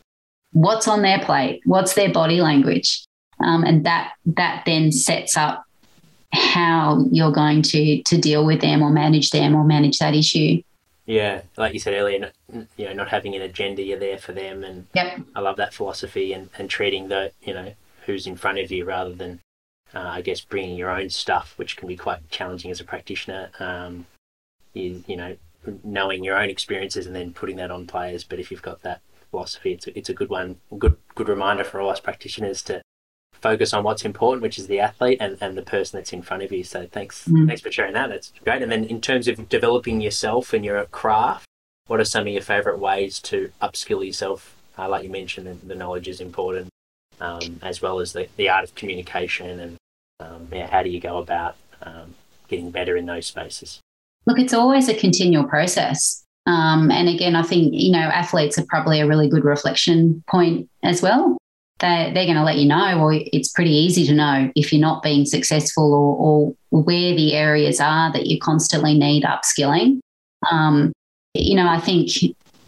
[0.57, 3.05] what's on their plate, what's their body language,
[3.41, 5.65] um, and that that then sets up
[6.33, 10.63] how you're going to to deal with them or manage them or manage that issue.
[11.05, 12.33] Yeah, like you said earlier,
[12.77, 15.21] you know, not having an agenda, you're there for them, and yep.
[15.37, 17.75] I love that philosophy and and treating the you know
[18.07, 19.41] who's in front of you rather than
[19.95, 23.51] uh, I guess bringing your own stuff, which can be quite challenging as a practitioner.
[23.61, 24.07] Um,
[24.75, 25.37] is you know
[25.85, 28.25] knowing your own experiences and then putting that on players.
[28.25, 31.65] But if you've got that philosophy, it's a, it's a good one, good good reminder
[31.65, 32.83] for all us practitioners to
[33.33, 36.43] focus on what's important, which is the athlete and, and the person that's in front
[36.43, 36.65] of you.
[36.65, 37.47] So thanks mm.
[37.47, 38.09] thanks for sharing that.
[38.09, 38.63] That's great.
[38.63, 41.47] And then in terms of developing yourself and your craft,
[41.87, 44.55] what are some of your favourite ways to upskill yourself?
[44.79, 46.69] Uh, like you mentioned, the, the knowledge is important
[47.21, 49.77] um, as well as the, the art of communication and
[50.21, 52.15] um, yeah, how do you go about um,
[52.49, 53.81] getting better in those spaces?
[54.27, 56.25] Look, it's always a continual process.
[56.47, 60.69] Um, and again, I think, you know, athletes are probably a really good reflection point
[60.83, 61.37] as well.
[61.81, 64.81] They, they're going to let you know, or it's pretty easy to know if you're
[64.81, 70.01] not being successful or, or where the areas are that you constantly need upskilling.
[70.51, 70.93] Um,
[71.35, 72.11] you know, I think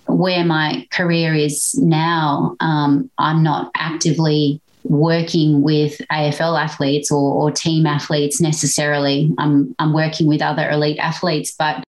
[0.06, 7.50] where my career is now, um, I'm not actively working with AFL athletes or, or,
[7.50, 9.34] team athletes necessarily.
[9.36, 11.84] I'm I'm working with other elite athletes, but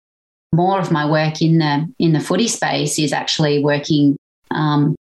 [0.54, 4.18] more of my work in the in the footy space is actually working
[4.52, 4.96] um,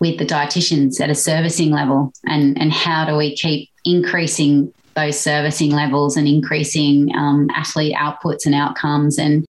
[0.00, 5.18] with the dietitians at a servicing level, and and how do we keep increasing those
[5.18, 9.16] servicing levels and increasing um, athlete outputs and outcomes.
[9.18, 9.44] And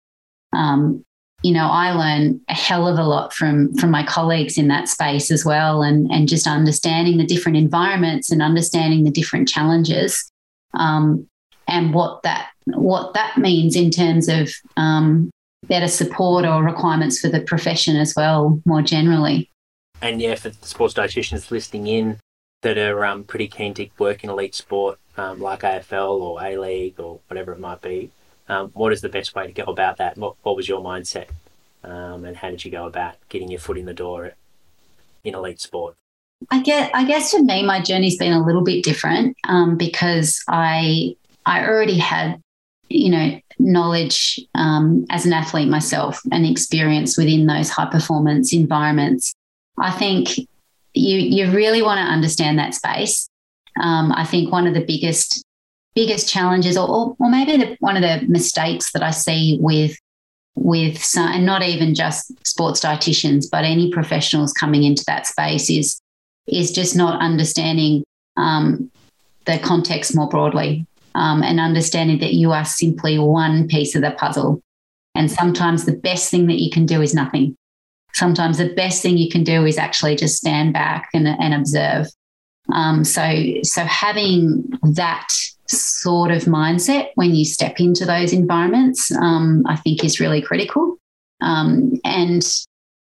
[0.54, 1.04] um,
[1.42, 4.88] you know, I learn a hell of a lot from from my colleagues in that
[4.88, 10.30] space as well, and and just understanding the different environments and understanding the different challenges,
[10.74, 11.28] um,
[11.68, 15.30] and what that what that means in terms of um,
[15.66, 19.50] better support or requirements for the profession as well, more generally.
[20.02, 22.18] And yeah, for sports dietitians listening in
[22.62, 26.56] that are um, pretty keen to work in elite sport um, like AFL or A
[26.56, 28.10] League or whatever it might be,
[28.48, 30.16] um, what is the best way to go about that?
[30.18, 31.28] What, what was your mindset?
[31.82, 34.32] Um, and how did you go about getting your foot in the door
[35.22, 35.94] in elite sport?
[36.50, 40.42] I guess, I guess for me, my journey's been a little bit different um, because
[40.48, 42.40] I I already had,
[42.88, 49.32] you know, knowledge um, as an athlete myself and experience within those high performance environments.
[49.78, 50.38] I think
[50.94, 53.28] you you really want to understand that space.
[53.80, 55.44] Um, I think one of the biggest
[55.94, 59.96] biggest challenges, or, or maybe the, one of the mistakes that I see with
[60.56, 65.70] with some, and not even just sports dietitians, but any professionals coming into that space
[65.70, 66.00] is
[66.46, 68.04] is just not understanding
[68.36, 68.90] um,
[69.46, 74.12] the context more broadly um, and understanding that you are simply one piece of the
[74.12, 74.60] puzzle.
[75.14, 77.56] And sometimes the best thing that you can do is nothing.
[78.12, 82.06] Sometimes the best thing you can do is actually just stand back and, and observe.
[82.72, 85.28] Um, so, so having that
[85.68, 90.96] sort of mindset when you step into those environments, um, I think is really critical.
[91.40, 92.44] Um, and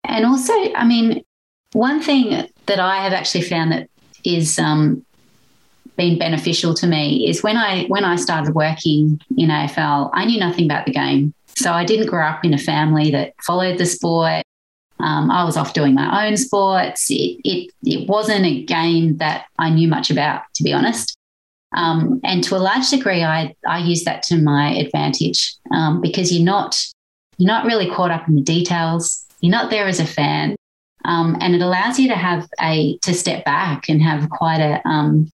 [0.06, 1.24] and also, I mean,
[1.72, 3.90] one thing that I have actually found that
[4.26, 5.06] is um,
[5.96, 10.40] been beneficial to me is when I when I started working in AFL, I knew
[10.40, 11.34] nothing about the game.
[11.56, 14.44] So I didn't grow up in a family that followed the sport.
[15.00, 17.12] Um, I was off doing my own sports.
[17.12, 21.16] It, it, it wasn't a game that I knew much about, to be honest.
[21.76, 26.32] Um, and to a large degree, I, I use that to my advantage um, because
[26.32, 26.82] you're not
[27.38, 29.26] you're not really caught up in the details.
[29.42, 30.56] You're not there as a fan,
[31.04, 34.88] um, and it allows you to have a to step back and have quite a
[34.88, 35.32] um,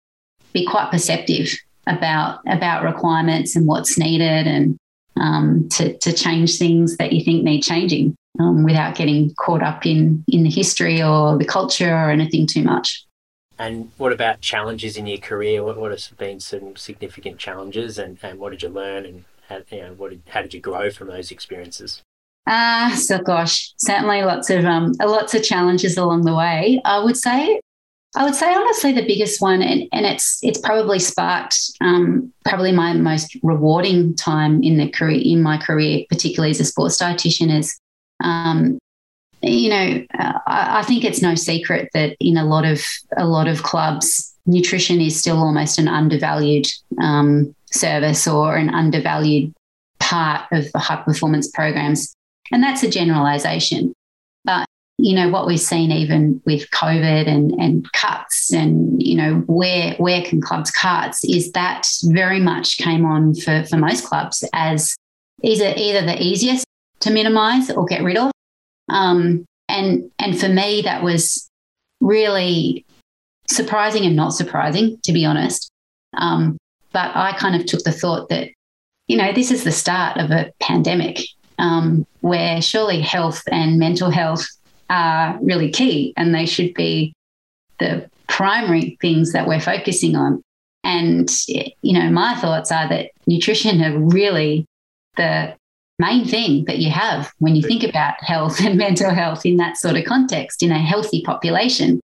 [0.54, 1.50] be quite perceptive
[1.88, 4.78] about about requirements and what's needed, and
[5.18, 9.86] um, to to change things that you think need changing um, without getting caught up
[9.86, 13.06] in in the history or the culture or anything too much.
[13.60, 15.62] And what about challenges in your career?
[15.62, 19.60] What, what have been some significant challenges and, and what did you learn and how,
[19.70, 22.02] you know, what did, how did you grow from those experiences?
[22.48, 26.82] Ah, uh, so gosh, certainly lots of um, lots of challenges along the way.
[26.86, 27.60] I would say,
[28.16, 32.72] I would say honestly, the biggest one, and, and it's it's probably sparked um, probably
[32.72, 37.56] my most rewarding time in the career in my career, particularly as a sports dietitian,
[37.56, 37.80] is
[38.24, 38.80] um,
[39.42, 42.84] you know, uh, I think it's no secret that in a lot of
[43.16, 46.68] a lot of clubs, nutrition is still almost an undervalued
[47.00, 49.54] um, service or an undervalued
[50.00, 52.16] part of the high performance programs,
[52.52, 53.94] and that's a generalisation.
[54.44, 54.66] But
[55.02, 59.94] you know what we've seen even with COVID and, and cuts and you know where
[59.96, 64.96] where can clubs cut is that very much came on for, for most clubs as
[65.42, 66.66] either either the easiest
[67.00, 68.32] to minimise or get rid of
[68.90, 71.50] um, and and for me, that was
[72.02, 72.86] really
[73.48, 75.70] surprising and not surprising, to be honest.
[76.18, 76.58] Um,
[76.92, 78.50] but I kind of took the thought that,
[79.08, 81.20] you know, this is the start of a pandemic
[81.60, 84.46] um, where surely health and mental health
[84.90, 87.14] are really key and they should be
[87.80, 90.42] the primary things that we're focusing on.
[90.84, 94.66] And, you know, my thoughts are that nutrition are really
[95.18, 95.56] the
[96.00, 99.78] main thing that you have when you think about health and mental health in that
[99.78, 102.00] sort of context in a healthy population.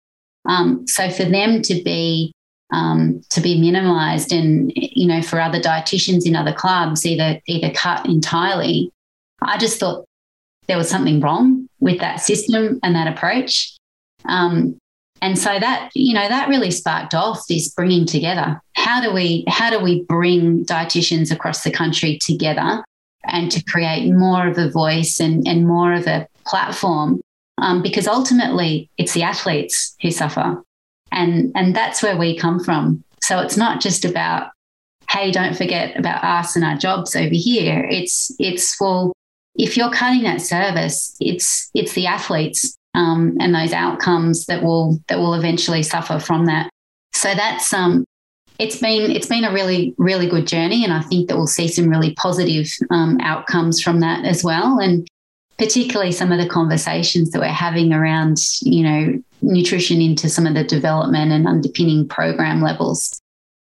[0.49, 2.33] Um, so for them to be
[2.73, 7.71] um, to be minimized and you know for other dietitians in other clubs either either
[7.71, 8.91] cut entirely,
[9.43, 10.07] I just thought
[10.69, 13.77] there was something wrong with that system and that approach.
[14.25, 14.79] Um,
[15.21, 18.61] and so that you know that really sparked off this bringing together.
[18.75, 22.85] How do we how do we bring dietitians across the country together
[23.25, 27.21] and to create more of a voice and, and more of a platform?
[27.59, 30.61] Um, because ultimately it's the athletes who suffer.
[31.13, 33.05] And and that's where we come from.
[33.23, 34.51] So it's not just about
[35.09, 37.87] hey don't forget about us and our jobs over here.
[37.89, 39.13] It's it's well
[39.55, 45.01] if you're cutting that service it's it's the athletes um, and those outcomes that will
[45.09, 46.69] that will eventually suffer from that.
[47.15, 48.05] So that's um
[48.59, 51.67] it's been it's been a really really good journey and i think that we'll see
[51.67, 54.79] some really positive um, outcomes from that as well.
[54.79, 55.07] And
[55.59, 60.55] particularly some of the conversations that we're having around you know nutrition into some of
[60.55, 63.21] the development and underpinning program levels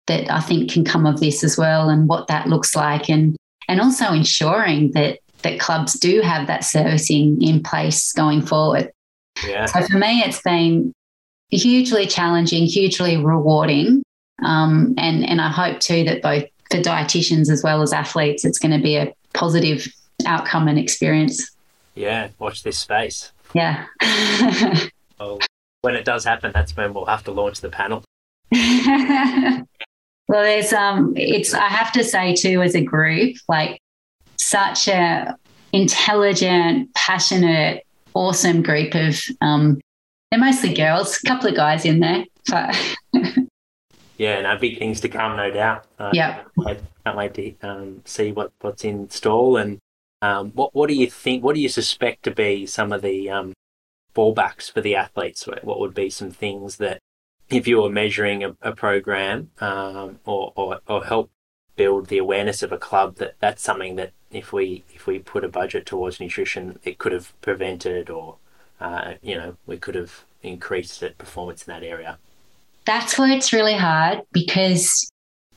[0.08, 3.36] that I think can come of this as well and what that looks like and
[3.68, 8.92] and also ensuring that that clubs do have that servicing in place going forward.
[9.48, 9.66] Yeah.
[9.66, 10.92] So for me it's been
[11.50, 14.04] hugely challenging, hugely rewarding.
[14.44, 18.60] Um, and and I hope too that both for dietitians as well as athletes it's
[18.60, 19.88] going to be a positive
[20.26, 21.56] outcome and experience.
[21.94, 23.32] Yeah, watch this space.
[23.54, 23.86] Yeah.
[25.20, 25.40] well,
[25.82, 28.04] when it does happen, that's when we'll have to launch the panel.
[28.52, 29.64] well,
[30.28, 33.80] there's um, it's I have to say too, as a group, like
[34.40, 35.36] such a
[35.74, 39.80] intelligent, passionate, awesome group of um,
[40.32, 42.96] they're mostly girls, a couple of guys in there, but.
[44.18, 45.86] yeah, no big things to come, no doubt.
[46.00, 49.80] Uh, yeah, can't, can't wait to um, see what, what's in stall and
[50.22, 51.44] um, what what do you think?
[51.44, 53.54] What do you suspect to be some of the um,
[54.16, 55.48] fallbacks for the athletes?
[55.62, 57.00] What would be some things that,
[57.50, 61.30] if you were measuring a, a program um, or, or, or help
[61.76, 65.44] build the awareness of a club, that that's something that if we if we put
[65.44, 68.36] a budget towards nutrition, it could have prevented or
[68.80, 72.18] uh, you know we could have increased the performance in that area.
[72.86, 75.10] That's where it's really hard because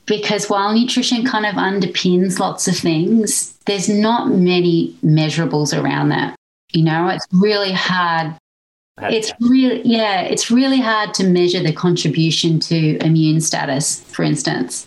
[0.05, 6.35] because while nutrition kind of underpins lots of things, there's not many measurables around that.
[6.71, 8.35] You know, it's really hard.
[9.01, 14.85] It's really, yeah, it's really hard to measure the contribution to immune status, for instance.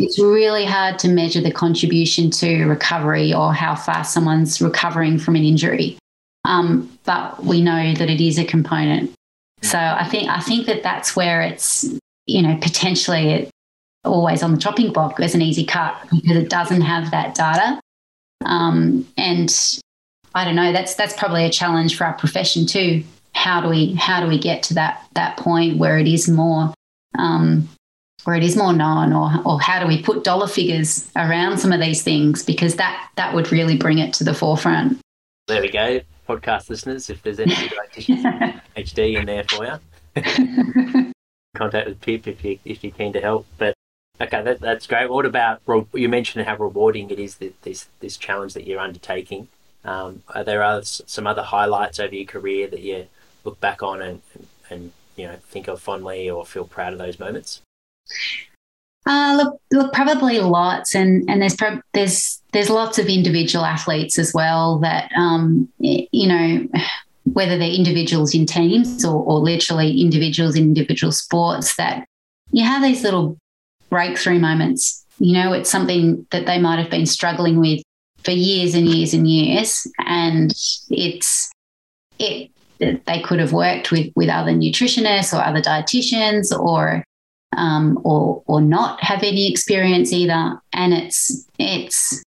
[0.00, 5.36] It's really hard to measure the contribution to recovery or how fast someone's recovering from
[5.36, 5.98] an injury.
[6.46, 9.12] Um, but we know that it is a component.
[9.62, 11.84] So I think I think that that's where it's
[12.26, 13.50] you know potentially
[14.04, 17.78] always on the chopping block as an easy cut because it doesn't have that data.
[18.46, 19.54] Um, and
[20.34, 20.72] I don't know.
[20.72, 23.04] That's that's probably a challenge for our profession too.
[23.34, 26.72] How do we how do we get to that that point where it is more
[27.18, 27.68] um,
[28.24, 31.72] where it is more known, or or how do we put dollar figures around some
[31.72, 34.98] of these things because that that would really bring it to the forefront.
[35.46, 37.10] There we go, podcast listeners.
[37.10, 41.12] If there's any HD in there for you,
[41.56, 43.46] contact with Pip if you if you're keen to help.
[43.58, 43.74] But
[44.20, 45.08] Okay, that, that's great.
[45.08, 45.62] What about
[45.94, 49.48] you mentioned how rewarding it is that this this challenge that you're undertaking?
[49.82, 53.06] Um, are there other, some other highlights over your career that you
[53.44, 56.98] look back on and, and, and you know think of fondly or feel proud of
[56.98, 57.62] those moments?
[59.06, 61.56] Uh, look, look, probably lots, and and there's
[61.94, 66.68] there's there's lots of individual athletes as well that um, you know
[67.32, 72.06] whether they're individuals in teams or, or literally individuals in individual sports that
[72.52, 73.38] you have these little
[73.88, 75.04] breakthrough moments.
[75.18, 77.82] You know, it's something that they might have been struggling with
[78.24, 79.86] for years and years and years.
[80.06, 80.52] And
[80.88, 81.50] it's,
[82.18, 87.04] it, they could have worked with, with other nutritionists or other dietitians or,
[87.60, 90.60] um, or, or not have any experience either.
[90.72, 92.22] And it's, it's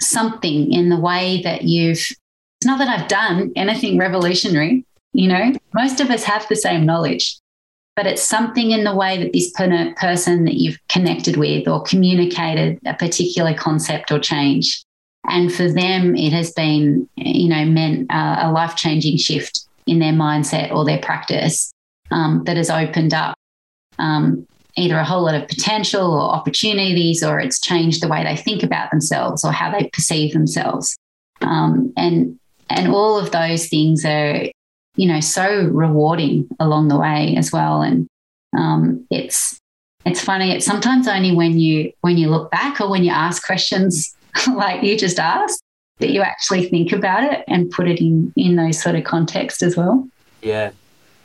[0.00, 5.52] something in the way that you've, it's not that I've done anything revolutionary, you know,
[5.74, 7.38] most of us have the same knowledge
[7.96, 12.78] but it's something in the way that this person that you've connected with or communicated
[12.84, 14.84] a particular concept or change.
[15.28, 19.98] And for them, it has been, you know, meant uh, a life changing shift in
[19.98, 21.72] their mindset or their practice
[22.10, 23.34] um, that has opened up
[23.98, 24.46] um,
[24.76, 28.62] either a whole lot of potential or opportunities, or it's changed the way they think
[28.62, 30.96] about themselves or how they perceive themselves.
[31.40, 34.50] Um, and and all of those things are
[34.96, 37.82] you know so rewarding along the way as well.
[37.82, 38.06] And
[38.56, 39.58] um, it's
[40.04, 43.44] it's funny it's sometimes only when you when you look back or when you ask
[43.44, 44.14] questions
[44.54, 45.60] like you just asked
[45.98, 49.62] that you actually think about it and put it in in those sort of context
[49.62, 50.08] as well.
[50.42, 50.70] Yeah.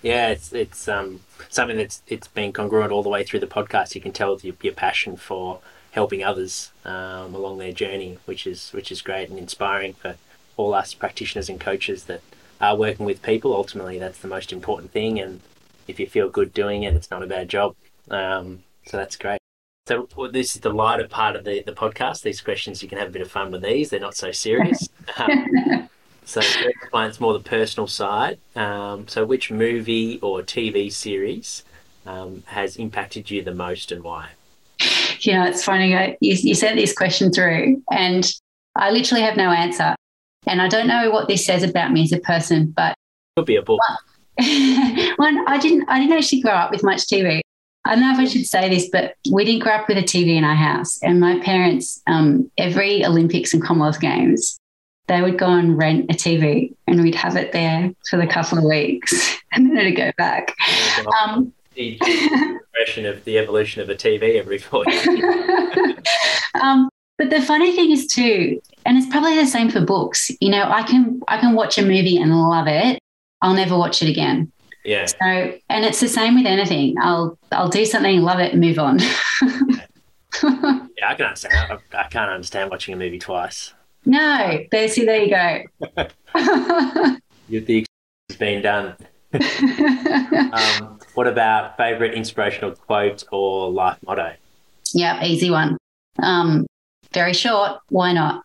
[0.01, 1.19] Yeah it's it's um
[1.49, 4.55] something that's it's been congruent all the way through the podcast you can tell your,
[4.61, 5.59] your passion for
[5.91, 10.15] helping others um, along their journey which is which is great and inspiring for
[10.57, 12.21] all us practitioners and coaches that
[12.61, 13.53] are working with people.
[13.53, 15.19] Ultimately, that's the most important thing.
[15.19, 15.41] And
[15.87, 17.75] if you feel good doing it, it's not a bad job.
[18.09, 19.39] Um, so that's great.
[19.87, 22.21] So well, this is the lighter part of the, the podcast.
[22.21, 23.89] These questions, you can have a bit of fun with these.
[23.89, 24.87] They're not so serious.
[25.17, 25.89] um,
[26.25, 28.37] so it's more the personal side.
[28.55, 31.63] Um, so which movie or TV series
[32.05, 34.29] um, has impacted you the most and why?
[35.19, 35.91] You know, it's funny.
[36.21, 38.31] You, you sent this question through and
[38.75, 39.95] I literally have no answer.
[40.47, 42.95] And I don't know what this says about me as a person, but
[43.37, 43.79] could be a book.
[44.37, 47.41] One, I didn't I didn't actually grow up with much TV.
[47.85, 50.03] I don't know if I should say this, but we didn't grow up with a
[50.03, 51.01] TV in our house.
[51.01, 54.59] And my parents, um, every Olympics and Commonwealth Games,
[55.11, 58.57] they would go and rent a TV and we'd have it there for the couple
[58.57, 60.55] of weeks and then it'd go back.
[61.21, 65.05] Um, the progression of the evolution of a TV every four years.
[66.61, 70.31] um, but the funny thing is too, and it's probably the same for books.
[70.39, 72.99] You know, I can I can watch a movie and love it.
[73.41, 74.51] I'll never watch it again.
[74.83, 75.05] Yeah.
[75.05, 75.17] So,
[75.69, 76.95] and it's the same with anything.
[76.99, 78.99] I'll I'll do something, love it, move on.
[80.43, 81.79] yeah, I can understand.
[81.93, 83.73] I, I, can't understand watching a movie twice.
[84.05, 84.87] No, there.
[84.87, 85.63] See, there you go.
[87.49, 87.85] the
[88.29, 88.95] has been done.
[90.51, 94.33] um, what about favorite inspirational quote or life motto?
[94.93, 95.77] Yeah, easy one.
[96.21, 96.65] Um,
[97.13, 97.79] very short.
[97.89, 98.43] Why not?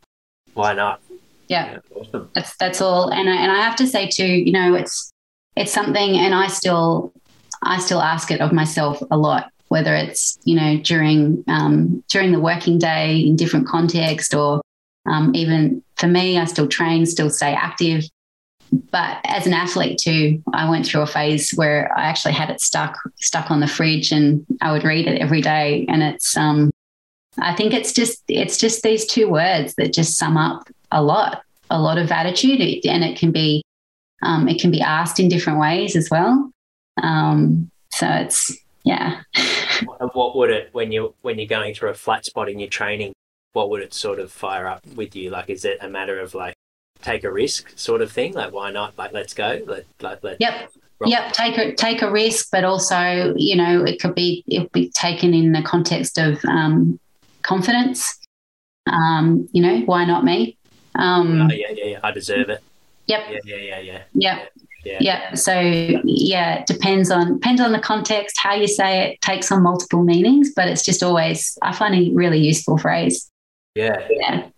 [0.54, 1.00] Why not?
[1.48, 2.30] Yeah, yeah awesome.
[2.34, 3.10] That's that's all.
[3.10, 5.12] And I, and I have to say too, you know, it's
[5.56, 7.12] it's something, and I still
[7.62, 12.32] I still ask it of myself a lot, whether it's you know during um, during
[12.32, 14.60] the working day in different context, or
[15.06, 18.04] um, even for me, I still train, still stay active.
[18.90, 22.60] But as an athlete too, I went through a phase where I actually had it
[22.60, 25.86] stuck stuck on the fridge, and I would read it every day.
[25.88, 26.70] And it's um,
[27.38, 31.42] I think it's just it's just these two words that just sum up a lot,
[31.70, 33.62] a lot of attitude, and it can be
[34.22, 36.50] um, it can be asked in different ways as well.
[37.02, 39.22] Um, so it's yeah.
[40.12, 43.12] what would it when you when you're going through a flat spot in your training?
[43.56, 45.30] What would it sort of fire up with you?
[45.30, 46.54] Like, is it a matter of like
[47.00, 48.34] take a risk sort of thing?
[48.34, 48.98] Like, why not?
[48.98, 49.62] Like, let's go.
[49.66, 50.36] Let like let.
[50.42, 50.72] Yep.
[50.98, 51.10] Rock.
[51.10, 54.90] Yep, take a take a risk, but also you know it could be it be
[54.90, 57.00] taken in the context of um,
[57.40, 58.18] confidence.
[58.86, 60.58] Um, you know, why not me?
[60.94, 62.00] Um, oh, yeah, yeah, yeah.
[62.02, 62.62] I deserve it.
[63.06, 63.20] Yep.
[63.30, 64.02] Yeah, yeah, yeah, yeah.
[64.12, 64.52] Yep.
[64.84, 64.98] Yeah.
[65.00, 65.34] yeah.
[65.34, 65.58] So
[66.04, 70.02] yeah, it depends on depends on the context, how you say it, takes on multiple
[70.02, 73.30] meanings, but it's just always I find a really useful phrase.
[73.76, 74.08] Yeah.
[74.10, 74.48] Yeah.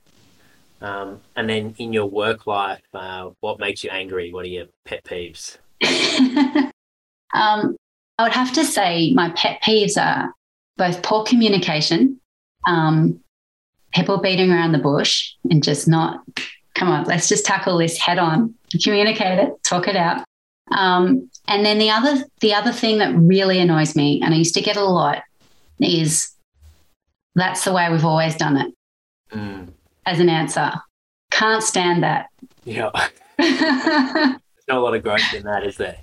[0.81, 4.33] Um, and then in your work life, uh, what makes you angry?
[4.33, 5.59] What are your pet peeves?
[7.35, 7.77] um,
[8.16, 10.33] I would have to say my pet peeves are
[10.77, 12.21] both poor communication,
[12.66, 13.19] um,
[13.93, 16.21] people beating around the bush and just not
[16.75, 18.55] come on, let's just tackle this head on,
[18.85, 20.25] communicate it, talk it out.
[20.71, 24.55] Um, and then the other the other thing that really annoys me, and I used
[24.55, 25.23] to get a lot,
[25.81, 26.31] is
[27.35, 28.73] that's the way we've always done it.
[29.33, 29.68] Mm.
[30.07, 30.72] As an answer,
[31.31, 32.26] can't stand that.
[32.64, 32.91] Yeah,
[33.39, 35.99] there's not a lot of growth in that, is there?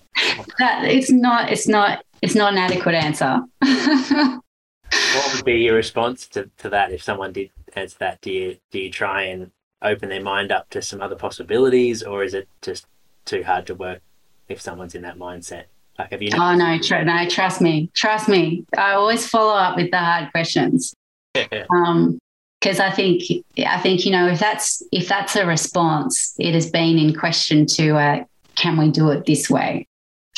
[0.59, 1.51] That it's not.
[1.51, 2.03] It's not.
[2.21, 3.41] It's not an adequate answer.
[3.59, 8.21] what would be your response to, to that if someone did answer that?
[8.21, 9.51] Do you do you try and
[9.81, 12.85] open their mind up to some other possibilities, or is it just
[13.25, 14.01] too hard to work
[14.47, 15.65] if someone's in that mindset?
[15.97, 16.29] Like, have you?
[16.33, 18.65] Oh no, tr- no, trust me, trust me.
[18.77, 20.93] I always follow up with the hard questions.
[21.69, 22.17] um,
[22.65, 23.21] because I think
[23.59, 27.67] I think you know if that's if that's a response, it has been in question
[27.67, 28.23] to uh,
[28.55, 29.87] can we do it this way,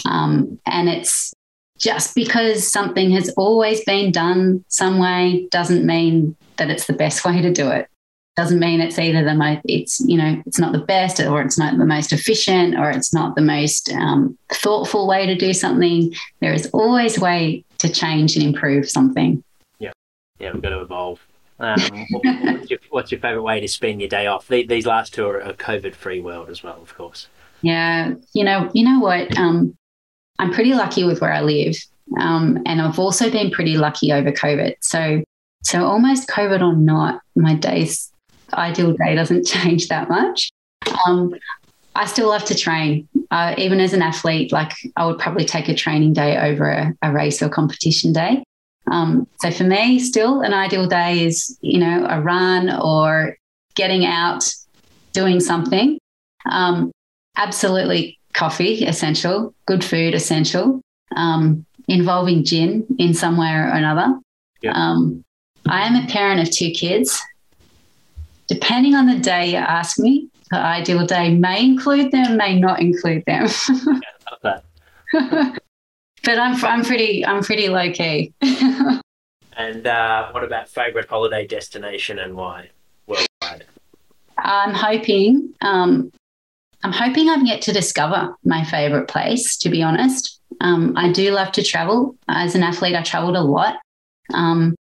[0.06, 1.34] um, and it's
[1.80, 7.24] just because something has always been done some way doesn't mean that it's the best
[7.24, 7.88] way to do it.
[8.36, 11.58] Doesn't mean it's either the most it's you know it's not the best or it's
[11.58, 16.14] not the most efficient or it's not the most um, thoughtful way to do something.
[16.42, 19.42] There is always way to change and improve something.
[19.80, 19.94] Yeah.
[20.40, 21.22] Yeah we've got to evolve
[21.60, 25.26] um, what's, your, what's, your, favorite way to spend your day off these last two
[25.28, 27.28] are a covid free world as well of course
[27.62, 29.76] yeah you know you know what um,
[30.40, 31.76] i'm pretty lucky with where i live
[32.20, 35.24] um, and i've also been pretty lucky over covid so
[35.64, 38.12] so almost covid or not my days
[38.54, 40.52] ideal day doesn't change that much.
[41.06, 41.34] Um,
[41.96, 43.08] I still love to train.
[43.32, 46.94] Uh, even as an athlete, like I would probably take a training day over a,
[47.02, 48.44] a race or competition day.
[48.92, 53.38] Um, so for me, still an ideal day is, you know, a run or
[53.76, 54.50] getting out,
[55.14, 56.00] doing something.
[56.50, 56.92] Um,
[57.36, 60.82] absolutely coffee essential, good food essential,
[61.16, 64.20] um, involving gin in some way or another.
[64.62, 64.74] Yeah.
[64.74, 65.24] Um,
[65.68, 67.22] I am a parent of two kids,
[68.48, 72.80] depending on the day you ask me, the ideal day may include them, may not
[72.80, 73.48] include them.
[76.28, 78.34] but I'm I'm pretty I'm pretty low key.
[79.58, 82.70] and uh, what about favorite holiday destination and why
[83.08, 83.64] worldwide?
[84.38, 86.12] I'm hoping um,
[86.84, 89.56] I'm hoping I've yet to discover my favorite place.
[89.60, 92.18] To be honest, um, I do love to travel.
[92.28, 93.78] As an athlete, I traveled a lot.
[94.34, 94.76] Um,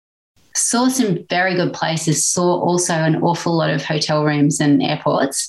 [0.57, 2.27] saw some very good places.
[2.27, 5.49] Saw also an awful lot of hotel rooms and airports.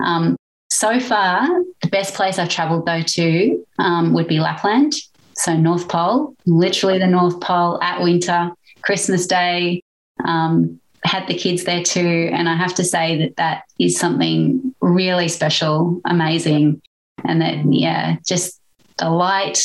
[0.00, 0.36] Um,
[0.70, 1.48] so far,
[1.80, 4.92] the best place I've traveled though to um, would be Lapland.
[5.38, 8.50] So North Pole, literally the North Pole at winter,
[8.82, 9.82] Christmas Day.
[10.24, 14.74] Um, had the kids there too, and I have to say that that is something
[14.80, 16.82] really special, amazing,
[17.24, 18.60] and that yeah, just
[18.98, 19.62] the light,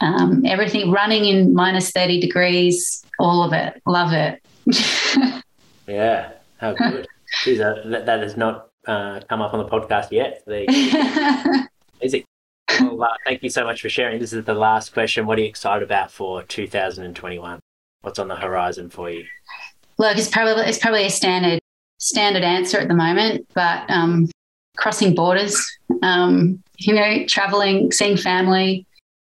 [0.00, 4.42] um, everything running in minus thirty degrees, all of it, love it.
[5.86, 7.06] yeah, how good.
[7.44, 10.42] Jeez, that, that has not uh, come up on the podcast yet.
[12.00, 12.24] Is it?
[12.80, 14.18] Well, uh, thank you so much for sharing.
[14.18, 15.26] This is the last question.
[15.26, 17.60] What are you excited about for 2021?
[18.00, 19.24] What's on the horizon for you?
[19.98, 21.60] Look, it's probably it's probably a standard
[21.98, 24.28] standard answer at the moment, but um,
[24.76, 25.64] crossing borders,
[26.02, 28.86] um, you know, traveling, seeing family,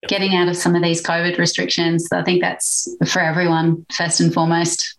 [0.08, 2.08] getting out of some of these COVID restrictions.
[2.12, 4.96] I think that's for everyone first and foremost.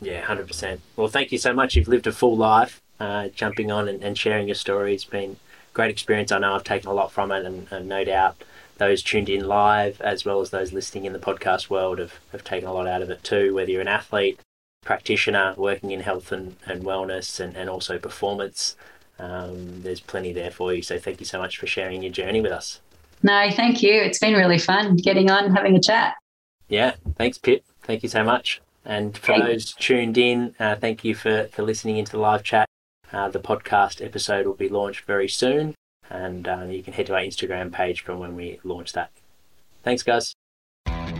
[0.00, 0.80] Yeah, hundred percent.
[0.96, 1.76] Well, thank you so much.
[1.76, 4.94] You've lived a full life, uh, jumping on and, and, sharing your story.
[4.94, 5.36] It's been
[5.72, 6.32] great experience.
[6.32, 8.42] I know I've taken a lot from it, and, and, no doubt
[8.78, 12.42] those tuned in live, as well as those listening in the podcast world, have, have
[12.42, 13.54] taken a lot out of it too.
[13.54, 14.40] Whether you're an athlete,
[14.82, 18.76] practitioner working in health and, and wellness and, and also performance.
[19.18, 20.82] Um, there's plenty there for you.
[20.82, 22.80] So thank you so much for sharing your journey with us.
[23.22, 23.92] No, thank you.
[23.92, 26.14] It's been really fun getting on, having a chat.
[26.68, 27.64] Yeah, thanks, Pip.
[27.82, 28.60] Thank you so much.
[28.84, 32.42] And for thank those tuned in, uh, thank you for, for listening into the live
[32.42, 32.68] chat.
[33.12, 35.74] Uh, the podcast episode will be launched very soon,
[36.08, 39.10] and uh, you can head to our Instagram page from when we launch that.
[39.82, 40.34] Thanks, guys.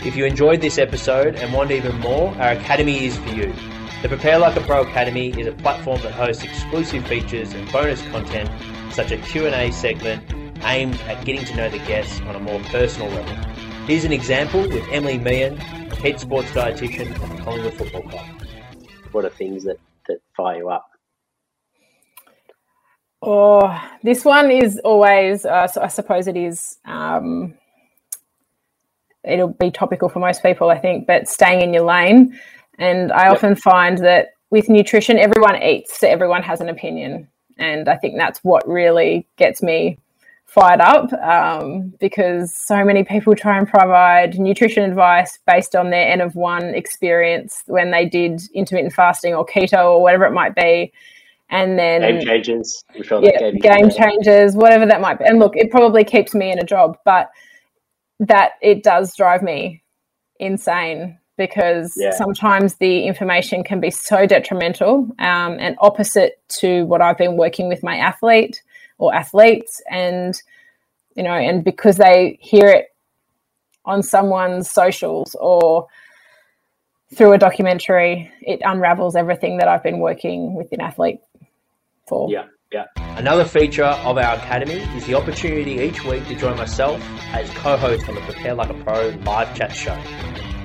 [0.04, 3.52] If you enjoyed this episode and want even more, our academy is for you.
[4.00, 8.02] The Prepare Like a Pro Academy is a platform that hosts exclusive features and bonus
[8.08, 8.50] content,
[8.92, 10.24] such as a Q&A segment
[10.64, 13.34] aimed at getting to know the guests on a more personal level.
[13.86, 18.26] Here's an example with Emily Meehan, head sports dietitian at Collingwood Football Club.
[19.12, 19.78] What are things that,
[20.08, 20.91] that fire you up?
[23.22, 27.54] Oh, this one is always, uh, so I suppose it is um,
[29.24, 32.38] it'll be topical for most people, I think, but staying in your lane.
[32.78, 33.34] And I yep.
[33.34, 37.28] often find that with nutrition, everyone eats, so everyone has an opinion.
[37.58, 39.98] And I think that's what really gets me
[40.46, 46.08] fired up um, because so many people try and provide nutrition advice based on their
[46.08, 50.54] N of one experience when they did intermittent fasting or keto or whatever it might
[50.54, 50.92] be.
[51.52, 55.26] And then Game Changers, sure yeah, Game Changers, whatever that might be.
[55.26, 57.30] And look, it probably keeps me in a job, but
[58.20, 59.82] that it does drive me
[60.40, 62.12] insane because yeah.
[62.12, 67.68] sometimes the information can be so detrimental um, and opposite to what I've been working
[67.68, 68.62] with my athlete
[68.96, 69.82] or athletes.
[69.90, 70.40] And,
[71.16, 72.86] you know, and because they hear it
[73.84, 75.86] on someone's socials or
[77.14, 81.20] through a documentary, it unravels everything that I've been working with an athlete
[82.06, 82.30] for.
[82.30, 82.46] Yeah.
[82.72, 82.84] Yeah.
[82.96, 88.08] Another feature of our academy is the opportunity each week to join myself as co-host
[88.08, 89.94] on the Prepare Like a Pro live chat show.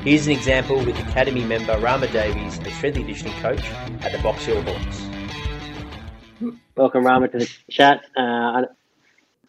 [0.04, 3.70] Here's an example with Academy member Rama Davies, a strength and conditioning coach
[4.02, 5.02] at the Box Hill Hawks.
[6.78, 8.06] Welcome, Rama, to the chat.
[8.16, 8.68] Uh,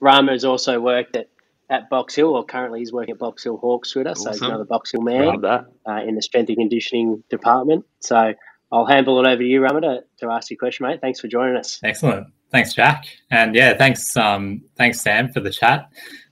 [0.00, 1.28] Rama has also worked at,
[1.70, 4.32] at Box Hill, or currently he's working at Box Hill Hawks with us, awesome.
[4.32, 5.70] so he's another Box Hill man uh,
[6.04, 7.84] in the strength and conditioning department.
[8.00, 8.34] So
[8.70, 11.00] I'll handle it over to you, Rama, to, to ask your question, mate.
[11.00, 11.80] Thanks for joining us.
[11.82, 12.28] Excellent.
[12.50, 15.90] Thanks, Jack, and yeah, thanks, um, thanks, Sam, for the chat.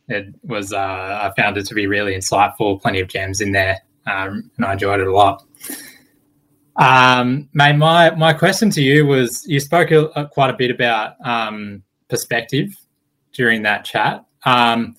[0.09, 2.81] It was uh, I found it to be really insightful.
[2.81, 5.43] Plenty of gems in there, um, and I enjoyed it a lot.
[6.77, 10.71] Um, mate, my my question to you was: you spoke a, a, quite a bit
[10.71, 12.71] about um, perspective
[13.35, 14.95] during that chat, um,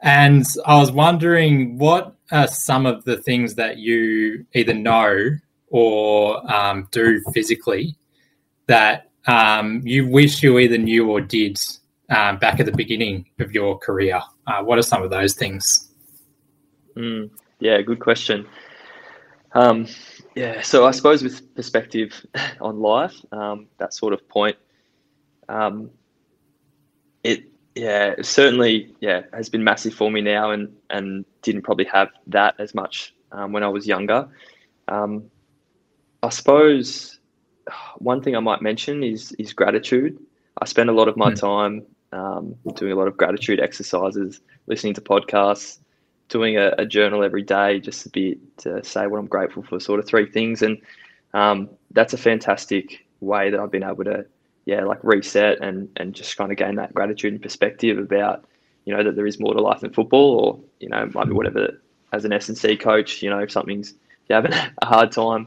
[0.00, 5.30] and I was wondering what are some of the things that you either know
[5.70, 7.96] or um, do physically
[8.66, 11.58] that um, you wish you either knew or did
[12.10, 14.20] um, back at the beginning of your career?
[14.46, 15.90] Uh, what are some of those things?
[16.96, 18.46] Mm, yeah, good question.
[19.52, 19.86] Um,
[20.34, 22.24] yeah, so I suppose with perspective
[22.60, 24.56] on life, um, that sort of point,
[25.48, 25.90] um,
[27.24, 27.44] it
[27.74, 32.54] yeah certainly yeah has been massive for me now, and and didn't probably have that
[32.58, 34.28] as much um, when I was younger.
[36.22, 37.18] I suppose
[37.98, 40.18] one thing I might mention is is gratitude.
[40.60, 41.40] I spend a lot of my mm.
[41.40, 45.78] time um, doing a lot of gratitude exercises, listening to podcasts,
[46.28, 49.78] doing a, a, journal every day just a bit to say what I'm grateful for,
[49.78, 50.80] sort of three things, and
[51.34, 54.24] um, that's a fantastic way that I've been able to,
[54.64, 58.44] yeah, like reset and and just kind of gain that gratitude and perspective about,
[58.84, 61.80] you know, that there is more to life than football, or you know, maybe whatever.
[62.10, 63.96] As an S and C coach, you know, if something's if
[64.30, 64.52] you're having
[64.82, 65.46] a hard time,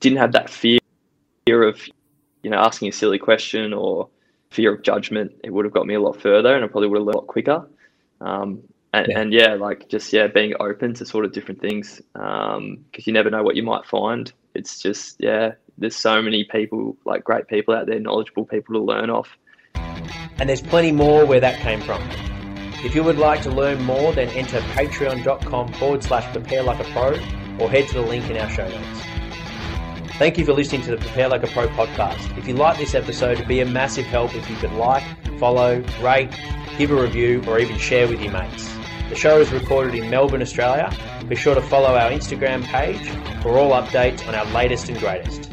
[0.00, 0.80] didn't have that fear
[1.46, 1.80] of,
[2.42, 4.08] you know, asking a silly question or
[4.50, 6.98] fear of judgment, it would have got me a lot further, and I probably would
[6.98, 7.68] have learned a lot quicker.
[8.20, 9.20] Um, and, yeah.
[9.20, 9.54] and, yeah.
[9.54, 13.42] like just yeah, being open to sort of different things because um, you never know
[13.42, 14.32] what you might find.
[14.54, 18.80] It's just yeah, there's so many people, like great people out there, knowledgeable people to
[18.80, 19.36] learn off.
[19.74, 22.02] And there's plenty more where that came from.
[22.84, 26.90] If you would like to learn more, then enter patreon.com forward slash prepare like a
[26.92, 27.12] pro
[27.58, 29.13] or head to the link in our show notes.
[30.16, 32.38] Thank you for listening to the Prepare Like a Pro podcast.
[32.38, 35.02] If you like this episode, it'd be a massive help if you could like,
[35.40, 36.30] follow, rate,
[36.78, 38.72] give a review, or even share with your mates.
[39.08, 40.96] The show is recorded in Melbourne, Australia.
[41.28, 43.08] Be sure to follow our Instagram page
[43.42, 45.50] for all updates on our latest and greatest.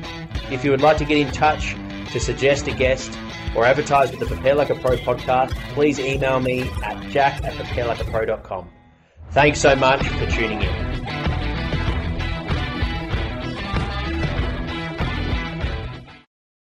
[0.51, 1.75] If you would like to get in touch
[2.11, 3.17] to suggest a guest
[3.55, 7.53] or advertise with the Prepare Like a Pro podcast, please email me at jack at
[7.53, 8.69] preparelikeapro.com.
[9.31, 10.90] Thanks so much for tuning in.